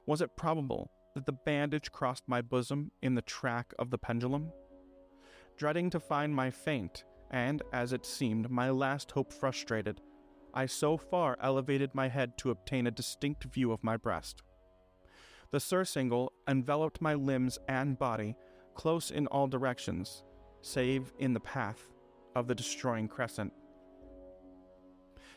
Was 0.05 0.21
it 0.21 0.37
probable 0.37 0.91
that 1.15 1.25
the 1.25 1.31
bandage 1.31 1.91
crossed 1.91 2.23
my 2.27 2.41
bosom 2.41 2.91
in 3.01 3.15
the 3.15 3.21
track 3.21 3.73
of 3.77 3.89
the 3.89 3.97
pendulum? 3.97 4.51
Dreading 5.57 5.89
to 5.91 5.99
find 5.99 6.35
my 6.35 6.51
faint, 6.51 7.03
and, 7.31 7.61
as 7.73 7.93
it 7.93 8.05
seemed, 8.05 8.49
my 8.49 8.69
last 8.69 9.11
hope 9.11 9.31
frustrated, 9.31 10.01
I 10.55 10.65
so 10.67 10.95
far 10.95 11.37
elevated 11.41 11.93
my 11.93 12.07
head 12.07 12.37
to 12.37 12.49
obtain 12.49 12.87
a 12.87 12.91
distinct 12.91 13.43
view 13.43 13.73
of 13.73 13.83
my 13.83 13.97
breast. 13.97 14.41
The 15.51 15.59
surcingle 15.59 16.31
enveloped 16.47 17.01
my 17.01 17.13
limbs 17.13 17.59
and 17.67 17.99
body 17.99 18.35
close 18.73 19.11
in 19.11 19.27
all 19.27 19.47
directions, 19.47 20.23
save 20.61 21.13
in 21.19 21.33
the 21.33 21.39
path 21.39 21.91
of 22.35 22.47
the 22.47 22.55
destroying 22.55 23.07
crescent. 23.07 23.53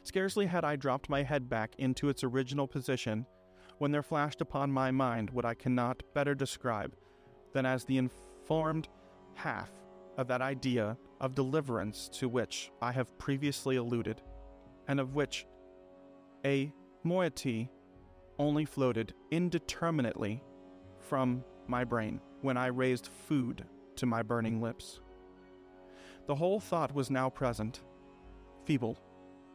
Scarcely 0.04 0.46
had 0.46 0.64
I 0.64 0.76
dropped 0.76 1.09
my 1.11 1.22
head 1.22 1.48
back 1.48 1.74
into 1.78 2.09
its 2.09 2.24
original 2.24 2.66
position 2.66 3.26
when 3.78 3.90
there 3.90 4.02
flashed 4.02 4.40
upon 4.40 4.70
my 4.70 4.90
mind 4.90 5.31
what 5.31 5.44
I 5.44 5.54
cannot 5.54 6.02
better 6.14 6.35
describe 6.35 6.94
than 7.52 7.66
as 7.66 7.85
the 7.85 7.98
informed 7.98 8.88
half 9.35 9.70
of 10.16 10.28
that 10.28 10.42
idea 10.42 10.96
of 11.20 11.35
deliverance 11.35 12.09
to 12.14 12.28
which 12.28 12.70
I 12.81 12.92
have 12.92 13.18
previously 13.18 13.76
alluded, 13.76 14.22
and 14.88 14.98
of 14.98 15.14
which 15.14 15.46
a 16.44 16.72
moiety 17.05 17.70
only 18.38 18.64
floated 18.64 19.14
indeterminately 19.31 20.42
from 20.98 21.44
my 21.66 21.85
brain 21.85 22.20
when 22.40 22.57
I 22.57 22.66
raised 22.66 23.11
food 23.27 23.64
to 23.96 24.07
my 24.07 24.22
burning 24.22 24.61
lips. 24.61 25.01
The 26.27 26.35
whole 26.35 26.61
thought 26.61 26.94
was 26.94 27.11
now 27.11 27.31
present, 27.31 27.83
feeble, 28.64 28.98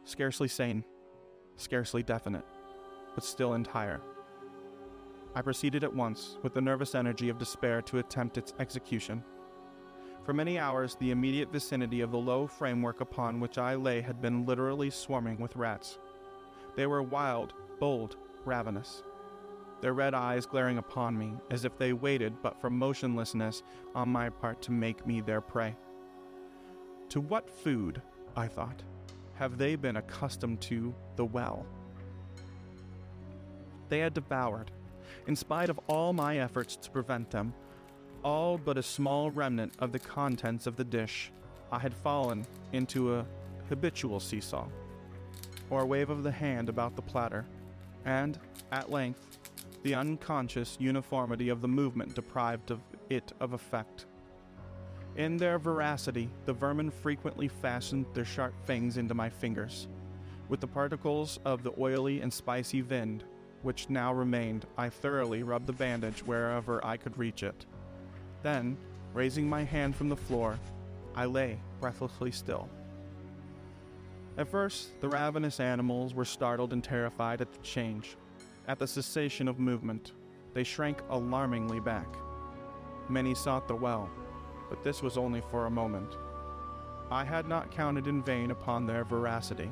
scarcely 0.04 0.48
sane, 0.48 0.84
scarcely 1.56 2.04
definite, 2.04 2.46
but 3.15 3.24
still 3.24 3.54
entire. 3.54 4.02
I 5.36 5.41
proceeded 5.41 5.84
at 5.84 5.96
once, 5.96 6.38
with 6.43 6.54
the 6.54 6.62
nervous 6.62 6.93
energy 6.93 7.30
of 7.30 7.39
despair, 7.39 7.82
to 7.84 8.00
attempt 8.00 8.38
its 8.38 8.54
execution. 8.60 9.24
For 10.23 10.33
many 10.33 10.57
hours, 10.57 10.95
the 10.95 11.12
immediate 11.12 11.51
vicinity 11.51 11.99
of 11.99 12.12
the 12.12 12.17
low 12.17 12.47
framework 12.47 13.01
upon 13.01 13.41
which 13.41 13.57
I 13.57 13.75
lay 13.75 13.99
had 13.99 14.21
been 14.21 14.45
literally 14.45 14.89
swarming 14.89 15.38
with 15.38 15.55
rats. 15.57 15.99
They 16.75 16.88
were 16.88 17.03
wild, 17.03 17.53
bold, 17.79 18.15
ravenous, 18.45 19.03
their 19.81 19.93
red 19.93 20.13
eyes 20.13 20.45
glaring 20.45 20.77
upon 20.77 21.17
me 21.17 21.33
as 21.51 21.65
if 21.65 21.77
they 21.77 21.91
waited 21.91 22.41
but 22.41 22.62
for 22.62 22.69
motionlessness 22.69 23.63
on 23.93 24.07
my 24.07 24.29
part 24.29 24.62
to 24.62 24.71
make 24.71 25.05
me 25.05 25.19
their 25.19 25.41
prey. 25.41 25.75
To 27.09 27.19
what 27.19 27.49
food, 27.49 28.01
I 28.33 28.47
thought, 28.47 28.81
have 29.33 29.57
they 29.57 29.75
been 29.75 29.97
accustomed 29.97 30.62
to 30.62 30.95
the 31.17 31.25
well? 31.25 31.65
They 33.89 33.99
had 33.99 34.13
devoured, 34.13 34.71
in 35.27 35.36
spite 35.36 35.69
of 35.69 35.81
all 35.88 36.13
my 36.13 36.38
efforts 36.38 36.77
to 36.77 36.89
prevent 36.89 37.29
them, 37.29 37.53
all 38.23 38.57
but 38.57 38.77
a 38.77 38.83
small 38.83 39.31
remnant 39.31 39.73
of 39.79 39.91
the 39.91 39.99
contents 39.99 40.67
of 40.67 40.75
the 40.75 40.83
dish. 40.83 41.31
I 41.71 41.79
had 41.79 41.93
fallen 41.93 42.45
into 42.71 43.15
a 43.15 43.25
habitual 43.69 44.19
seesaw, 44.19 44.67
or 45.69 45.81
a 45.81 45.86
wave 45.86 46.09
of 46.09 46.23
the 46.23 46.31
hand 46.31 46.69
about 46.69 46.95
the 46.95 47.01
platter, 47.01 47.45
and, 48.05 48.38
at 48.71 48.91
length, 48.91 49.39
the 49.83 49.95
unconscious 49.95 50.77
uniformity 50.79 51.49
of 51.49 51.62
the 51.62 51.67
movement 51.67 52.15
deprived 52.15 52.71
of 52.71 52.79
it 53.09 53.33
of 53.39 53.53
effect. 53.53 54.05
In 55.15 55.38
their 55.38 55.59
voracity, 55.59 56.29
the 56.45 56.53
vermin 56.53 56.89
frequently 56.89 57.47
fastened 57.47 58.05
their 58.13 58.25
sharp 58.25 58.53
fangs 58.65 58.97
into 58.97 59.13
my 59.13 59.29
fingers. 59.29 59.88
With 60.49 60.59
the 60.59 60.67
particles 60.67 61.39
of 61.45 61.63
the 61.63 61.73
oily 61.79 62.21
and 62.21 62.33
spicy 62.33 62.81
viand, 62.81 63.23
which 63.62 63.89
now 63.89 64.13
remained, 64.13 64.65
I 64.77 64.89
thoroughly 64.89 65.43
rubbed 65.43 65.67
the 65.67 65.73
bandage 65.73 66.25
wherever 66.25 66.83
I 66.86 66.97
could 66.97 67.17
reach 67.17 67.43
it. 67.43 67.65
Then, 68.43 68.77
raising 69.13 69.49
my 69.49 69.63
hand 69.63 69.95
from 69.95 70.10
the 70.10 70.17
floor, 70.17 70.60
I 71.15 71.25
lay 71.25 71.58
breathlessly 71.79 72.32
still. 72.32 72.69
At 74.38 74.49
first, 74.49 74.99
the 74.99 75.10
ravenous 75.10 75.60
animals 75.60 76.13
were 76.13 76.25
startled 76.25 76.73
and 76.73 76.84
terrified 76.84 77.39
at 77.39 77.51
the 77.51 77.60
change. 77.60 78.17
At 78.67 78.79
the 78.79 78.88
cessation 78.88 79.47
of 79.47 79.60
movement, 79.60 80.12
they 80.53 80.63
shrank 80.63 80.99
alarmingly 81.10 81.79
back. 81.79 82.08
Many 83.10 83.36
sought 83.36 83.68
the 83.68 83.76
well, 83.76 84.09
but 84.70 84.84
this 84.84 85.01
was 85.01 85.18
only 85.18 85.41
for 85.51 85.65
a 85.65 85.72
moment. 85.72 86.15
I 87.11 87.24
had 87.24 87.47
not 87.47 87.72
counted 87.72 88.07
in 88.07 88.24
vain 88.24 88.51
upon 88.51 88.86
their 88.86 89.05
voracity. 89.05 89.72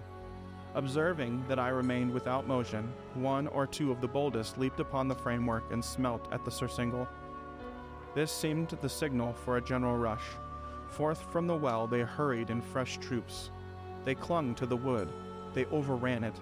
Observing 0.76 1.44
that 1.48 1.60
I 1.60 1.70
remained 1.70 2.14
without 2.14 2.48
motion, 2.48 2.94
one 3.16 3.48
or 3.48 3.66
two 3.68 3.92
of 3.92 4.00
the 4.00 4.08
boldest 4.08 4.58
leaped 4.58 4.80
upon 4.80 5.08
the 5.08 5.16
framework 5.16 5.64
and 5.72 5.84
smelt 5.84 6.32
at 6.32 6.46
the 6.46 6.52
surcingle. 6.52 7.08
This 8.14 8.32
seemed 8.32 8.70
the 8.70 8.90
signal 8.90 9.34
for 9.34 9.58
a 9.58 9.62
general 9.62 9.98
rush. 9.98 10.24
Forth 10.90 11.22
from 11.32 11.48
the 11.48 11.56
well 11.56 11.88
they 11.88 12.02
hurried 12.02 12.50
in 12.50 12.62
fresh 12.62 12.98
troops. 12.98 13.52
They 14.04 14.16
clung 14.16 14.54
to 14.56 14.66
the 14.66 14.76
wood, 14.76 15.08
they 15.54 15.66
overran 15.66 16.24
it, 16.24 16.36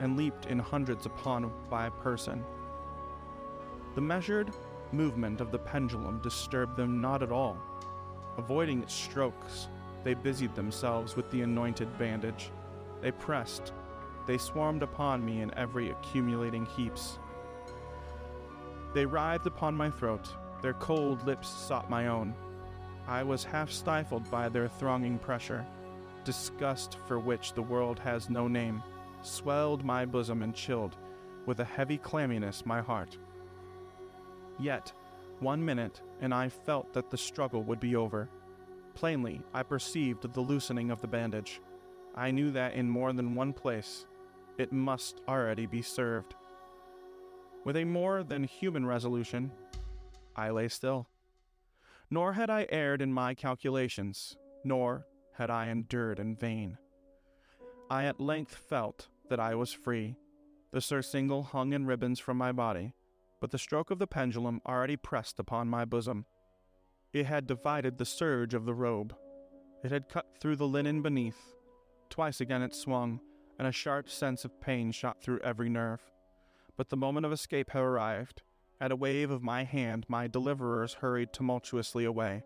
and 0.00 0.16
leaped 0.16 0.46
in 0.46 0.58
hundreds 0.58 1.06
upon 1.06 1.50
by 1.70 1.88
person. 1.88 2.44
The 3.94 4.00
measured 4.00 4.52
movement 4.92 5.40
of 5.40 5.50
the 5.50 5.58
pendulum 5.58 6.20
disturbed 6.20 6.76
them 6.76 7.00
not 7.00 7.22
at 7.22 7.32
all. 7.32 7.56
Avoiding 8.36 8.82
its 8.82 8.94
strokes, 8.94 9.68
they 10.04 10.14
busied 10.14 10.54
themselves 10.54 11.16
with 11.16 11.30
the 11.30 11.40
anointed 11.40 11.98
bandage. 11.98 12.50
They 13.00 13.12
pressed, 13.12 13.72
they 14.26 14.38
swarmed 14.38 14.82
upon 14.82 15.24
me 15.24 15.40
in 15.40 15.54
every 15.54 15.90
accumulating 15.90 16.66
heaps. 16.66 17.18
They 18.92 19.06
writhed 19.06 19.46
upon 19.46 19.74
my 19.74 19.90
throat, 19.90 20.28
their 20.62 20.74
cold 20.74 21.26
lips 21.26 21.48
sought 21.48 21.90
my 21.90 22.08
own. 22.08 22.34
I 23.06 23.22
was 23.22 23.44
half 23.44 23.70
stifled 23.70 24.30
by 24.30 24.48
their 24.48 24.68
thronging 24.68 25.18
pressure. 25.18 25.64
Disgust 26.24 26.98
for 27.06 27.18
which 27.18 27.54
the 27.54 27.62
world 27.62 27.98
has 28.00 28.28
no 28.28 28.48
name 28.48 28.82
swelled 29.22 29.84
my 29.84 30.04
bosom 30.04 30.42
and 30.42 30.54
chilled, 30.54 30.96
with 31.46 31.60
a 31.60 31.64
heavy 31.64 31.98
clamminess, 31.98 32.64
my 32.66 32.80
heart. 32.80 33.16
Yet, 34.58 34.92
one 35.40 35.64
minute, 35.64 36.00
and 36.20 36.34
I 36.34 36.48
felt 36.48 36.92
that 36.92 37.10
the 37.10 37.18
struggle 37.18 37.62
would 37.64 37.80
be 37.80 37.96
over. 37.96 38.28
Plainly, 38.94 39.42
I 39.54 39.62
perceived 39.62 40.32
the 40.32 40.40
loosening 40.40 40.90
of 40.90 41.00
the 41.00 41.06
bandage. 41.06 41.60
I 42.14 42.30
knew 42.30 42.50
that 42.52 42.74
in 42.74 42.90
more 42.90 43.12
than 43.12 43.34
one 43.34 43.52
place, 43.52 44.06
it 44.58 44.72
must 44.72 45.20
already 45.28 45.66
be 45.66 45.82
served. 45.82 46.34
With 47.64 47.76
a 47.76 47.84
more 47.84 48.24
than 48.24 48.44
human 48.44 48.84
resolution, 48.84 49.52
I 50.38 50.50
lay 50.50 50.68
still. 50.68 51.08
Nor 52.10 52.34
had 52.34 52.48
I 52.48 52.68
erred 52.70 53.02
in 53.02 53.12
my 53.12 53.34
calculations, 53.34 54.36
nor 54.62 55.04
had 55.34 55.50
I 55.50 55.66
endured 55.66 56.20
in 56.20 56.36
vain. 56.36 56.78
I 57.90 58.04
at 58.04 58.20
length 58.20 58.54
felt 58.54 59.08
that 59.28 59.40
I 59.40 59.56
was 59.56 59.72
free. 59.72 60.14
The 60.70 60.80
surcingle 60.80 61.42
hung 61.42 61.72
in 61.72 61.86
ribbons 61.86 62.20
from 62.20 62.36
my 62.36 62.52
body, 62.52 62.92
but 63.40 63.50
the 63.50 63.58
stroke 63.58 63.90
of 63.90 63.98
the 63.98 64.06
pendulum 64.06 64.60
already 64.64 64.96
pressed 64.96 65.40
upon 65.40 65.68
my 65.68 65.84
bosom. 65.84 66.24
It 67.12 67.26
had 67.26 67.48
divided 67.48 67.98
the 67.98 68.04
serge 68.04 68.54
of 68.54 68.64
the 68.64 68.74
robe. 68.74 69.16
It 69.82 69.90
had 69.90 70.08
cut 70.08 70.26
through 70.40 70.56
the 70.56 70.68
linen 70.68 71.02
beneath. 71.02 71.56
Twice 72.10 72.40
again 72.40 72.62
it 72.62 72.76
swung, 72.76 73.20
and 73.58 73.66
a 73.66 73.72
sharp 73.72 74.08
sense 74.08 74.44
of 74.44 74.60
pain 74.60 74.92
shot 74.92 75.20
through 75.20 75.40
every 75.40 75.68
nerve. 75.68 76.00
But 76.76 76.90
the 76.90 76.96
moment 76.96 77.26
of 77.26 77.32
escape 77.32 77.70
had 77.70 77.82
arrived. 77.82 78.42
At 78.80 78.92
a 78.92 78.96
wave 78.96 79.30
of 79.30 79.42
my 79.42 79.64
hand, 79.64 80.06
my 80.08 80.28
deliverers 80.28 80.94
hurried 80.94 81.32
tumultuously 81.32 82.04
away. 82.04 82.44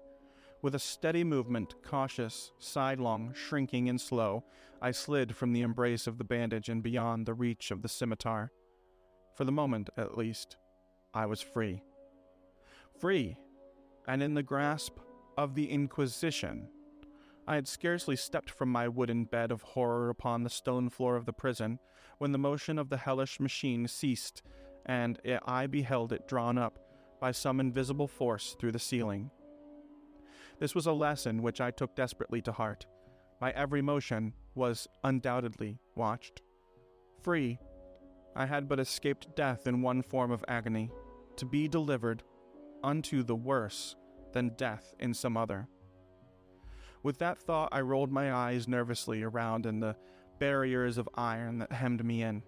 With 0.62 0.74
a 0.74 0.78
steady 0.78 1.24
movement, 1.24 1.74
cautious, 1.82 2.52
sidelong, 2.58 3.34
shrinking, 3.34 3.88
and 3.88 4.00
slow, 4.00 4.44
I 4.80 4.92
slid 4.92 5.36
from 5.36 5.52
the 5.52 5.60
embrace 5.60 6.06
of 6.06 6.16
the 6.16 6.24
bandage 6.24 6.68
and 6.68 6.82
beyond 6.82 7.26
the 7.26 7.34
reach 7.34 7.70
of 7.70 7.82
the 7.82 7.88
scimitar. 7.88 8.50
For 9.34 9.44
the 9.44 9.52
moment, 9.52 9.90
at 9.96 10.16
least, 10.16 10.56
I 11.12 11.26
was 11.26 11.42
free. 11.42 11.82
Free, 12.98 13.36
and 14.06 14.22
in 14.22 14.34
the 14.34 14.42
grasp 14.42 14.98
of 15.36 15.54
the 15.54 15.70
Inquisition. 15.70 16.68
I 17.46 17.56
had 17.56 17.68
scarcely 17.68 18.16
stepped 18.16 18.50
from 18.50 18.70
my 18.70 18.88
wooden 18.88 19.24
bed 19.24 19.50
of 19.50 19.62
horror 19.62 20.08
upon 20.08 20.44
the 20.44 20.50
stone 20.50 20.88
floor 20.88 21.16
of 21.16 21.26
the 21.26 21.32
prison 21.32 21.78
when 22.18 22.32
the 22.32 22.38
motion 22.38 22.78
of 22.78 22.88
the 22.88 22.98
hellish 22.98 23.40
machine 23.40 23.88
ceased, 23.88 24.42
and 24.86 25.20
I 25.44 25.66
beheld 25.66 26.12
it 26.12 26.26
drawn 26.28 26.58
up 26.58 26.78
by 27.20 27.32
some 27.32 27.60
invisible 27.60 28.08
force 28.08 28.56
through 28.58 28.72
the 28.72 28.78
ceiling. 28.78 29.30
This 30.58 30.74
was 30.74 30.86
a 30.86 30.92
lesson 30.92 31.42
which 31.42 31.60
I 31.60 31.70
took 31.70 31.94
desperately 31.94 32.40
to 32.42 32.52
heart. 32.52 32.86
My 33.40 33.50
every 33.52 33.82
motion 33.82 34.34
was 34.54 34.86
undoubtedly 35.02 35.78
watched. 35.94 36.42
Free, 37.22 37.58
I 38.34 38.46
had 38.46 38.68
but 38.68 38.80
escaped 38.80 39.36
death 39.36 39.66
in 39.66 39.82
one 39.82 40.02
form 40.02 40.30
of 40.30 40.44
agony, 40.48 40.90
to 41.36 41.44
be 41.44 41.68
delivered 41.68 42.22
unto 42.84 43.22
the 43.22 43.36
worse 43.36 43.96
than 44.32 44.54
death 44.56 44.94
in 44.98 45.14
some 45.14 45.36
other. 45.36 45.68
With 47.02 47.18
that 47.18 47.38
thought, 47.38 47.70
I 47.72 47.80
rolled 47.80 48.12
my 48.12 48.32
eyes 48.32 48.68
nervously 48.68 49.22
around 49.22 49.66
in 49.66 49.80
the 49.80 49.96
barriers 50.38 50.98
of 50.98 51.08
iron 51.14 51.58
that 51.58 51.72
hemmed 51.72 52.04
me 52.04 52.22
in. 52.22 52.42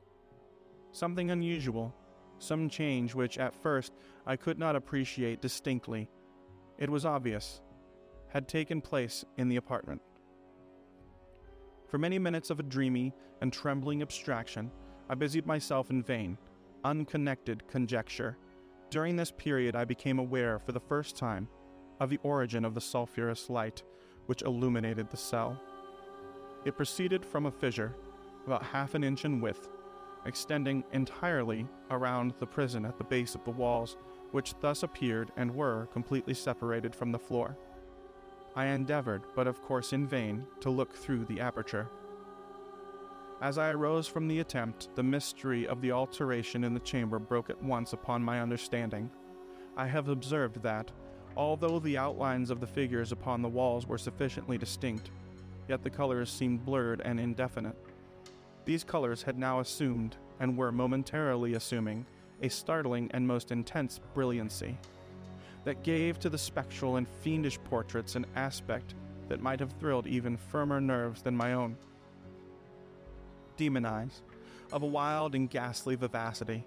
Something 0.93 1.31
unusual, 1.31 1.95
some 2.39 2.69
change 2.69 3.15
which 3.15 3.39
at 3.39 3.55
first 3.55 3.93
I 4.27 4.37
could 4.37 4.59
not 4.59 4.77
appreciate 4.77 5.41
distinctly. 5.41 6.09
It 6.79 6.91
was 6.91 7.05
obvious 7.05 7.61
had 8.29 8.49
taken 8.49 8.81
place 8.81 9.25
in 9.39 9.49
the 9.49 9.57
apartment. 9.57 10.03
For 11.89 11.99
many 11.99 12.19
minutes 12.19 12.51
of 12.51 12.59
a 12.59 12.65
dreamy 12.65 13.15
and 13.41 13.53
trembling 13.53 14.03
abstraction, 14.03 14.73
I 15.09 15.15
busied 15.15 15.47
myself 15.47 15.91
in 15.91 16.03
vain, 16.03 16.37
unconnected 16.83 17.69
conjecture. 17.69 18.37
During 18.91 19.15
this 19.15 19.31
period, 19.31 19.77
I 19.77 19.85
became 19.85 20.19
aware 20.19 20.59
for 20.59 20.73
the 20.73 20.81
first 20.81 21.17
time 21.17 21.49
of 22.01 22.11
the 22.11 22.19
origin 22.25 22.65
of 22.65 22.75
the 22.75 22.81
sulphurous 22.81 23.49
light 23.49 23.85
which 24.27 24.43
illuminated 24.43 25.11
the 25.11 25.17
cell. 25.17 25.61
It 26.65 26.77
proceeded 26.77 27.25
from 27.25 27.47
a 27.47 27.53
fissure, 27.53 27.95
about 28.47 28.65
half 28.65 28.95
an 28.95 29.05
inch 29.05 29.25
in 29.25 29.41
width, 29.41 29.69
extending 30.27 30.85
entirely 30.93 31.67
around 31.91 32.35
the 32.39 32.47
prison 32.47 32.85
at 32.85 32.99
the 32.99 33.05
base 33.05 33.35
of 33.35 33.45
the 33.45 33.51
walls, 33.51 33.97
which 34.31 34.55
thus 34.61 34.83
appeared 34.83 35.31
and 35.37 35.55
were 35.55 35.87
completely 35.93 36.35
separated 36.35 36.95
from 36.95 37.13
the 37.13 37.19
floor. 37.19 37.57
I 38.57 38.67
endeavored, 38.67 39.23
but 39.35 39.47
of 39.47 39.63
course 39.63 39.93
in 39.93 40.07
vain, 40.07 40.47
to 40.61 40.71
look 40.71 40.95
through 40.95 41.25
the 41.25 41.41
aperture. 41.41 41.89
As 43.41 43.59
I 43.59 43.71
arose 43.71 44.07
from 44.07 44.29
the 44.29 44.41
attempt, 44.41 44.89
the 44.95 45.03
mystery 45.03 45.67
of 45.67 45.81
the 45.81 45.93
alteration 45.93 46.65
in 46.65 46.73
the 46.73 46.81
chamber 46.81 47.19
broke 47.19 47.51
at 47.51 47.63
once 47.63 47.93
upon 47.93 48.23
my 48.23 48.41
understanding. 48.41 49.11
I 49.77 49.87
have 49.87 50.09
observed 50.09 50.63
that, 50.63 50.91
although 51.37 51.81
the 51.81 51.99
outlines 51.99 52.51
of 52.51 52.61
the 52.61 52.67
figures 52.67 53.13
upon 53.13 53.43
the 53.43 53.49
walls 53.49 53.87
were 53.87 53.99
sufficiently 53.99 54.57
distinct, 54.57 55.11
yet 55.69 55.83
the 55.83 55.91
colors 55.91 56.31
seemed 56.31 56.65
blurred 56.65 57.03
and 57.05 57.19
indefinite. 57.19 57.77
These 58.65 58.85
colors 58.85 59.23
had 59.23 59.39
now 59.39 59.61
assumed, 59.61 60.17
and 60.41 60.57
were 60.57 60.73
momentarily 60.73 61.55
assuming, 61.55 62.07
a 62.43 62.49
startling 62.49 63.11
and 63.13 63.27
most 63.27 63.53
intense 63.53 64.01
brilliancy 64.15 64.79
that 65.65 65.83
gave 65.83 66.19
to 66.19 66.29
the 66.29 66.39
spectral 66.39 66.97
and 66.97 67.09
fiendish 67.09 67.59
portraits 67.65 68.17
an 68.17 68.27
aspect 68.37 68.95
that 69.29 69.41
might 69.41 69.61
have 69.61 69.73
thrilled 69.73 70.07
even 70.07 70.37
firmer 70.37 70.81
nerves 70.81 71.23
than 71.23 71.37
my 71.37 71.55
own. 71.55 71.77
Demon 73.57 73.87
eyes, 73.87 74.23
of 74.73 74.83
a 74.83 74.87
wild 74.87 75.35
and 75.35 75.49
ghastly 75.49 75.95
vivacity, 75.95 76.67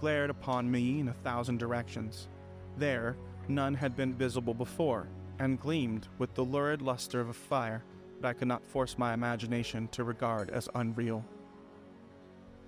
glared 0.00 0.30
upon 0.30 0.70
me 0.70 1.00
in 1.00 1.08
a 1.08 1.12
thousand 1.12 1.58
directions. 1.58 2.28
There, 2.76 3.16
none 3.48 3.74
had 3.74 3.96
been 3.96 4.14
visible 4.14 4.54
before, 4.54 5.08
and 5.38 5.60
gleamed 5.60 6.08
with 6.18 6.34
the 6.34 6.44
lurid 6.44 6.82
luster 6.82 7.20
of 7.20 7.28
a 7.28 7.34
fire 7.34 7.84
that 8.20 8.28
I 8.28 8.32
could 8.32 8.48
not 8.48 8.64
force 8.64 8.98
my 8.98 9.14
imagination 9.14 9.88
to 9.88 10.04
regard 10.04 10.50
as 10.50 10.68
unreal. 10.74 11.24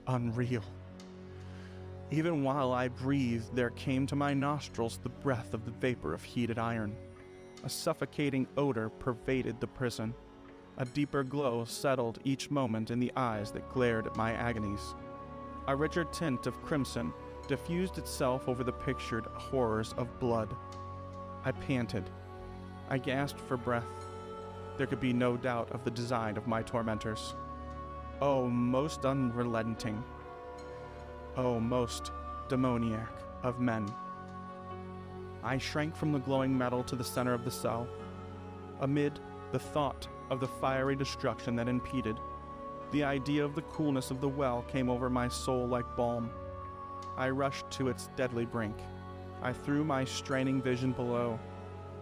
Unreal. 0.06 0.62
Even 2.10 2.42
while 2.42 2.72
I 2.72 2.88
breathed, 2.88 3.54
there 3.54 3.70
came 3.70 4.06
to 4.08 4.16
my 4.16 4.34
nostrils 4.34 4.98
the 4.98 5.08
breath 5.08 5.54
of 5.54 5.64
the 5.64 5.70
vapor 5.70 6.12
of 6.12 6.24
heated 6.24 6.58
iron. 6.58 6.96
A 7.62 7.68
suffocating 7.68 8.48
odor 8.56 8.88
pervaded 8.88 9.60
the 9.60 9.66
prison. 9.66 10.14
A 10.78 10.84
deeper 10.84 11.22
glow 11.22 11.64
settled 11.64 12.18
each 12.24 12.50
moment 12.50 12.90
in 12.90 12.98
the 12.98 13.12
eyes 13.16 13.52
that 13.52 13.68
glared 13.70 14.06
at 14.06 14.16
my 14.16 14.32
agonies. 14.32 14.94
A 15.68 15.76
richer 15.76 16.04
tint 16.04 16.46
of 16.46 16.60
crimson 16.62 17.12
diffused 17.46 17.98
itself 17.98 18.48
over 18.48 18.64
the 18.64 18.72
pictured 18.72 19.26
horrors 19.26 19.94
of 19.96 20.18
blood. 20.18 20.56
I 21.44 21.52
panted. 21.52 22.08
I 22.88 22.98
gasped 22.98 23.40
for 23.40 23.56
breath. 23.56 24.09
There 24.80 24.86
could 24.86 24.98
be 24.98 25.12
no 25.12 25.36
doubt 25.36 25.72
of 25.72 25.84
the 25.84 25.90
design 25.90 26.38
of 26.38 26.46
my 26.46 26.62
tormentors. 26.62 27.34
Oh, 28.22 28.48
most 28.48 29.04
unrelenting, 29.04 30.02
O 31.36 31.60
most 31.60 32.12
demoniac 32.48 33.12
of 33.42 33.60
men. 33.60 33.86
I 35.44 35.58
shrank 35.58 35.94
from 35.94 36.12
the 36.12 36.18
glowing 36.18 36.56
metal 36.56 36.82
to 36.84 36.96
the 36.96 37.04
center 37.04 37.34
of 37.34 37.44
the 37.44 37.50
cell. 37.50 37.86
Amid 38.80 39.20
the 39.52 39.58
thought 39.58 40.08
of 40.30 40.40
the 40.40 40.48
fiery 40.48 40.96
destruction 40.96 41.54
that 41.56 41.68
impeded, 41.68 42.16
the 42.90 43.04
idea 43.04 43.44
of 43.44 43.54
the 43.54 43.68
coolness 43.76 44.10
of 44.10 44.22
the 44.22 44.30
well 44.30 44.62
came 44.62 44.88
over 44.88 45.10
my 45.10 45.28
soul 45.28 45.68
like 45.68 45.94
balm. 45.94 46.30
I 47.18 47.28
rushed 47.28 47.70
to 47.72 47.88
its 47.88 48.08
deadly 48.16 48.46
brink. 48.46 48.78
I 49.42 49.52
threw 49.52 49.84
my 49.84 50.06
straining 50.06 50.62
vision 50.62 50.92
below. 50.92 51.38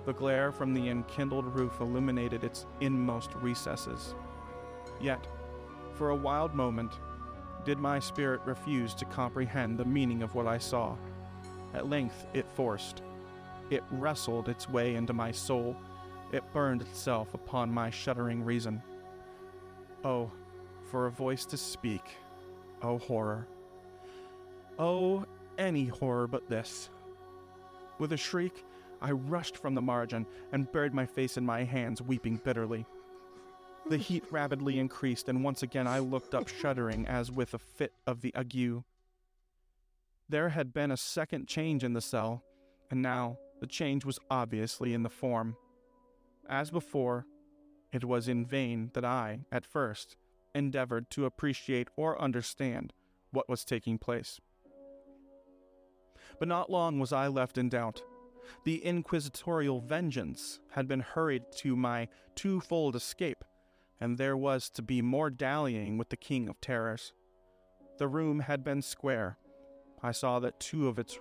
The 0.08 0.14
glare 0.14 0.52
from 0.52 0.72
the 0.72 0.88
enkindled 0.88 1.44
roof 1.54 1.82
illuminated 1.82 2.42
its 2.42 2.64
inmost 2.80 3.34
recesses. 3.34 4.14
Yet, 5.02 5.28
for 5.92 6.08
a 6.08 6.16
wild 6.16 6.54
moment, 6.54 6.98
did 7.66 7.76
my 7.78 7.98
spirit 7.98 8.40
refuse 8.46 8.94
to 8.94 9.04
comprehend 9.04 9.76
the 9.76 9.84
meaning 9.84 10.22
of 10.22 10.34
what 10.34 10.46
I 10.46 10.56
saw. 10.56 10.96
At 11.74 11.90
length 11.90 12.26
it 12.32 12.46
forced. 12.48 13.02
It 13.68 13.84
wrestled 13.90 14.48
its 14.48 14.66
way 14.66 14.94
into 14.94 15.12
my 15.12 15.30
soul. 15.30 15.76
It 16.32 16.54
burned 16.54 16.80
itself 16.80 17.34
upon 17.34 17.70
my 17.70 17.90
shuddering 17.90 18.42
reason. 18.42 18.82
Oh, 20.04 20.32
for 20.90 21.04
a 21.04 21.10
voice 21.10 21.44
to 21.44 21.58
speak. 21.58 22.16
Oh, 22.80 22.96
horror. 22.96 23.46
Oh, 24.78 25.26
any 25.58 25.84
horror 25.84 26.26
but 26.26 26.48
this. 26.48 26.88
With 27.98 28.14
a 28.14 28.16
shriek, 28.16 28.64
I 29.00 29.12
rushed 29.12 29.56
from 29.56 29.74
the 29.74 29.82
margin 29.82 30.26
and 30.52 30.70
buried 30.70 30.94
my 30.94 31.06
face 31.06 31.36
in 31.36 31.46
my 31.46 31.64
hands, 31.64 32.02
weeping 32.02 32.40
bitterly. 32.42 32.86
The 33.88 33.96
heat 33.96 34.24
rapidly 34.30 34.78
increased, 34.78 35.28
and 35.28 35.42
once 35.42 35.62
again 35.62 35.86
I 35.86 36.00
looked 36.00 36.34
up, 36.34 36.48
shuddering 36.48 37.06
as 37.06 37.30
with 37.30 37.54
a 37.54 37.58
fit 37.58 37.92
of 38.06 38.20
the 38.20 38.34
ague. 38.34 38.82
There 40.28 40.50
had 40.50 40.74
been 40.74 40.90
a 40.90 40.96
second 40.96 41.48
change 41.48 41.84
in 41.84 41.94
the 41.94 42.00
cell, 42.00 42.42
and 42.90 43.00
now 43.00 43.38
the 43.60 43.66
change 43.66 44.04
was 44.04 44.18
obviously 44.30 44.92
in 44.92 45.02
the 45.02 45.08
form. 45.08 45.56
As 46.48 46.70
before, 46.70 47.26
it 47.92 48.04
was 48.04 48.28
in 48.28 48.44
vain 48.44 48.90
that 48.92 49.04
I, 49.04 49.40
at 49.50 49.64
first, 49.64 50.16
endeavored 50.54 51.10
to 51.10 51.24
appreciate 51.24 51.88
or 51.96 52.20
understand 52.20 52.92
what 53.30 53.48
was 53.48 53.64
taking 53.64 53.98
place. 53.98 54.40
But 56.38 56.48
not 56.48 56.70
long 56.70 56.98
was 56.98 57.12
I 57.12 57.28
left 57.28 57.56
in 57.56 57.68
doubt. 57.68 58.02
The 58.64 58.84
inquisitorial 58.84 59.80
vengeance 59.80 60.60
had 60.70 60.88
been 60.88 61.00
hurried 61.00 61.44
to 61.58 61.76
my 61.76 62.08
twofold 62.34 62.96
escape, 62.96 63.44
and 64.00 64.18
there 64.18 64.36
was 64.36 64.70
to 64.70 64.82
be 64.82 65.02
more 65.02 65.30
dallying 65.30 65.98
with 65.98 66.08
the 66.10 66.16
King 66.16 66.48
of 66.48 66.60
Terrors. 66.60 67.12
The 67.98 68.08
room 68.08 68.40
had 68.40 68.62
been 68.62 68.82
square. 68.82 69.38
I 70.02 70.12
saw 70.12 70.38
that 70.40 70.60
two 70.60 70.88
of 70.88 70.98
its 70.98 71.18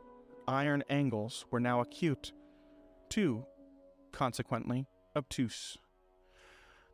iron 0.47 0.83
angles 0.89 1.45
were 1.49 1.59
now 1.59 1.81
acute, 1.81 2.31
two, 3.09 3.45
consequently, 4.11 4.85
obtuse. 5.15 5.77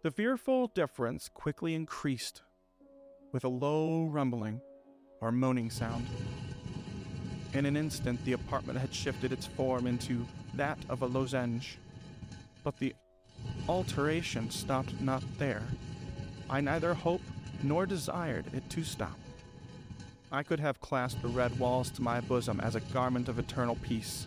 The 0.03 0.11
fearful 0.11 0.67
difference 0.67 1.29
quickly 1.34 1.75
increased 1.75 2.41
with 3.31 3.43
a 3.43 3.49
low 3.49 4.05
rumbling 4.05 4.61
or 5.21 5.31
moaning 5.31 5.69
sound. 5.69 6.05
In 7.54 7.66
an 7.68 7.78
instant, 7.78 8.24
the 8.26 8.34
apartment 8.34 8.80
had 8.80 8.93
shifted 8.93 9.32
its 9.32 9.45
form 9.45 9.86
into 9.86 10.26
that 10.56 10.80
of 10.89 11.01
a 11.01 11.06
lozenge. 11.06 11.78
But 12.64 12.78
the 12.78 12.95
alteration 13.68 14.49
stopped 14.49 14.99
not 14.99 15.24
there. 15.38 15.64
I 16.49 16.62
neither 16.62 16.93
hoped 16.93 17.26
nor 17.62 17.86
desired 17.86 18.45
it 18.54 18.70
to 18.72 18.84
stop. 18.84 19.18
I 20.32 20.41
could 20.41 20.60
have 20.60 20.82
clasped 20.82 21.22
the 21.22 21.28
red 21.28 21.58
walls 21.60 21.91
to 21.91 22.01
my 22.01 22.20
bosom 22.22 22.60
as 22.60 22.76
a 22.76 22.80
garment 22.80 23.30
of 23.30 23.38
eternal 23.38 23.76
peace. 23.76 24.26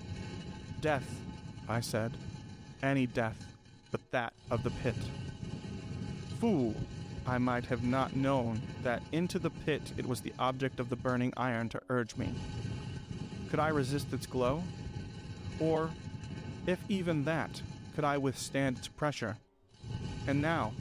Death, 0.81 1.21
I 1.69 1.81
said, 1.81 2.13
any 2.83 3.07
death 3.07 3.45
but 3.91 4.01
that 4.13 4.33
of 4.51 4.63
the 4.63 4.71
pit. 4.71 4.95
Fool, 6.39 6.75
I 7.27 7.39
might 7.39 7.67
have 7.67 7.83
not 7.83 8.15
known 8.15 8.61
that 8.83 9.03
into 9.11 9.39
the 9.39 9.51
pit 9.51 9.93
it 9.97 10.07
was 10.07 10.21
the 10.21 10.33
object 10.39 10.79
of 10.79 10.91
the 10.91 10.97
burning 10.97 11.33
iron 11.37 11.69
to 11.71 11.81
urge 11.89 12.17
me. 12.17 12.35
Could 13.51 13.61
I 13.61 13.69
resist 13.69 14.13
its 14.13 14.27
glow? 14.27 14.63
Or, 15.61 15.91
if 16.67 16.79
even 16.89 17.25
that, 17.25 17.63
could 17.95 18.05
I 18.05 18.19
withstand 18.19 18.79
its 18.79 18.89
pressure? 18.89 19.37
And 20.27 20.43
now, 20.43 20.73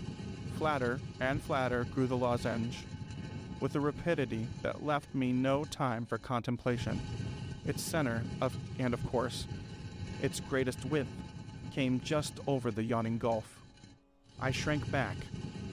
flatter 0.58 1.00
and 1.20 1.42
flatter 1.42 1.86
grew 1.86 2.08
the 2.08 2.18
lozenge, 2.18 2.86
with 3.60 3.76
a 3.76 3.80
rapidity 3.80 4.48
that 4.64 4.86
left 4.86 5.14
me 5.14 5.32
no 5.32 5.64
time 5.66 6.06
for 6.06 6.18
contemplation. 6.18 7.00
Its 7.66 7.82
center, 7.82 8.24
of, 8.42 8.56
and 8.80 8.94
of 8.94 9.06
course, 9.08 9.48
its 10.22 10.40
greatest 10.40 10.86
width, 10.86 11.10
came 11.72 12.00
just 12.00 12.40
over 12.48 12.72
the 12.72 12.84
yawning 12.84 13.18
gulf. 13.18 13.60
I 14.40 14.52
shrank 14.52 14.90
back, 14.92 15.18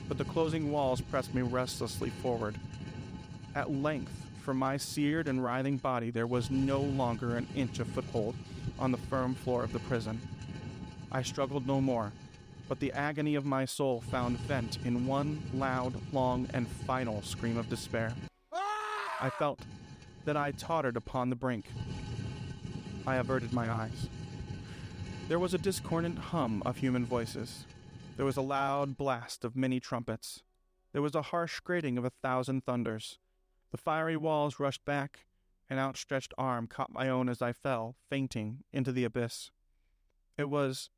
but 0.09 0.18
the 0.18 0.24
closing 0.24 0.70
walls 0.70 1.01
pressed 1.01 1.34
me 1.34 1.43
restlessly 1.43 2.11
forward. 2.11 2.57
At 3.55 3.70
length, 3.70 4.22
for 4.43 4.53
my 4.53 4.76
seared 4.76 5.28
and 5.28 5.43
writhing 5.43 5.76
body, 5.76 6.11
there 6.11 6.26
was 6.26 6.51
no 6.51 6.80
longer 6.80 7.36
an 7.36 7.47
inch 7.55 7.78
of 7.78 7.86
foothold 7.86 8.34
on 8.78 8.90
the 8.90 8.99
firm 8.99 9.34
floor 9.34 9.62
of 9.62 9.72
the 9.72 9.78
prison. 9.78 10.20
I 11.12 11.22
struggled 11.22 11.66
no 11.66 11.80
more, 11.80 12.12
but 12.68 12.80
the 12.80 12.93
agony 12.93 13.36
of 13.36 13.45
my 13.45 13.64
soul 13.64 14.01
found 14.01 14.38
vent 14.38 14.78
in 14.84 15.07
one 15.07 15.43
loud, 15.55 15.95
long, 16.12 16.49
and 16.53 16.66
final 16.66 17.22
scream 17.22 17.57
of 17.57 17.68
despair. 17.68 18.12
I 19.20 19.30
felt 19.30 19.61
that 20.24 20.36
I 20.36 20.51
tottered 20.51 20.97
upon 20.97 21.30
the 21.30 21.36
brink. 21.36 21.66
I 23.07 23.16
averted 23.16 23.53
my 23.53 23.70
eyes. 23.70 24.09
There 25.28 25.38
was 25.38 25.55
a 25.55 25.59
discordant 25.59 26.18
hum 26.18 26.62
of 26.66 26.78
human 26.78 27.07
voices. 27.07 27.64
There 28.16 28.26
was 28.26 28.36
a 28.36 28.43
loud 28.43 28.97
blast 28.97 29.45
of 29.45 29.55
many 29.55 29.78
trumpets. 29.78 30.43
There 30.93 31.03
was 31.03 31.14
a 31.14 31.22
harsh 31.22 31.61
grating 31.61 31.97
of 31.97 32.05
a 32.05 32.12
thousand 32.22 32.64
thunders. 32.64 33.18
The 33.73 33.79
fiery 33.79 34.16
walls 34.16 34.61
rushed 34.61 34.85
back. 34.85 35.27
An 35.68 35.79
outstretched 35.79 36.35
arm 36.37 36.66
caught 36.66 36.93
my 36.93 37.09
own 37.09 37.29
as 37.29 37.41
I 37.41 37.53
fell, 37.53 37.97
fainting, 38.09 38.64
into 38.73 38.93
the 38.93 39.05
abyss. 39.05 39.51
It 40.37 40.51
was 40.51 40.91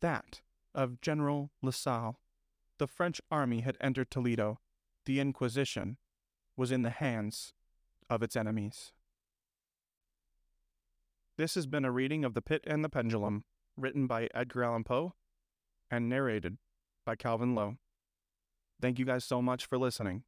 that 0.00 0.40
of 0.72 1.00
General 1.00 1.50
Lasalle. 1.60 2.20
The 2.78 2.86
French 2.86 3.20
army 3.30 3.60
had 3.60 3.76
entered 3.80 4.10
Toledo. 4.10 4.60
The 5.04 5.18
Inquisition 5.18 5.96
was 6.56 6.70
in 6.70 6.82
the 6.82 6.90
hands 6.90 7.52
of 8.08 8.22
its 8.22 8.36
enemies. 8.36 8.92
This 11.36 11.56
has 11.56 11.66
been 11.66 11.84
a 11.84 11.90
reading 11.90 12.24
of 12.24 12.34
The 12.34 12.42
Pit 12.42 12.62
and 12.66 12.84
the 12.84 12.88
Pendulum, 12.88 13.44
written 13.76 14.06
by 14.06 14.28
Edgar 14.34 14.62
Allan 14.62 14.84
Poe 14.84 15.14
and 15.90 16.08
narrated 16.08 16.58
by 17.04 17.16
Calvin 17.16 17.54
Lowe. 17.54 17.78
Thank 18.80 18.98
you 18.98 19.04
guys 19.04 19.24
so 19.24 19.42
much 19.42 19.66
for 19.66 19.78
listening. 19.78 20.22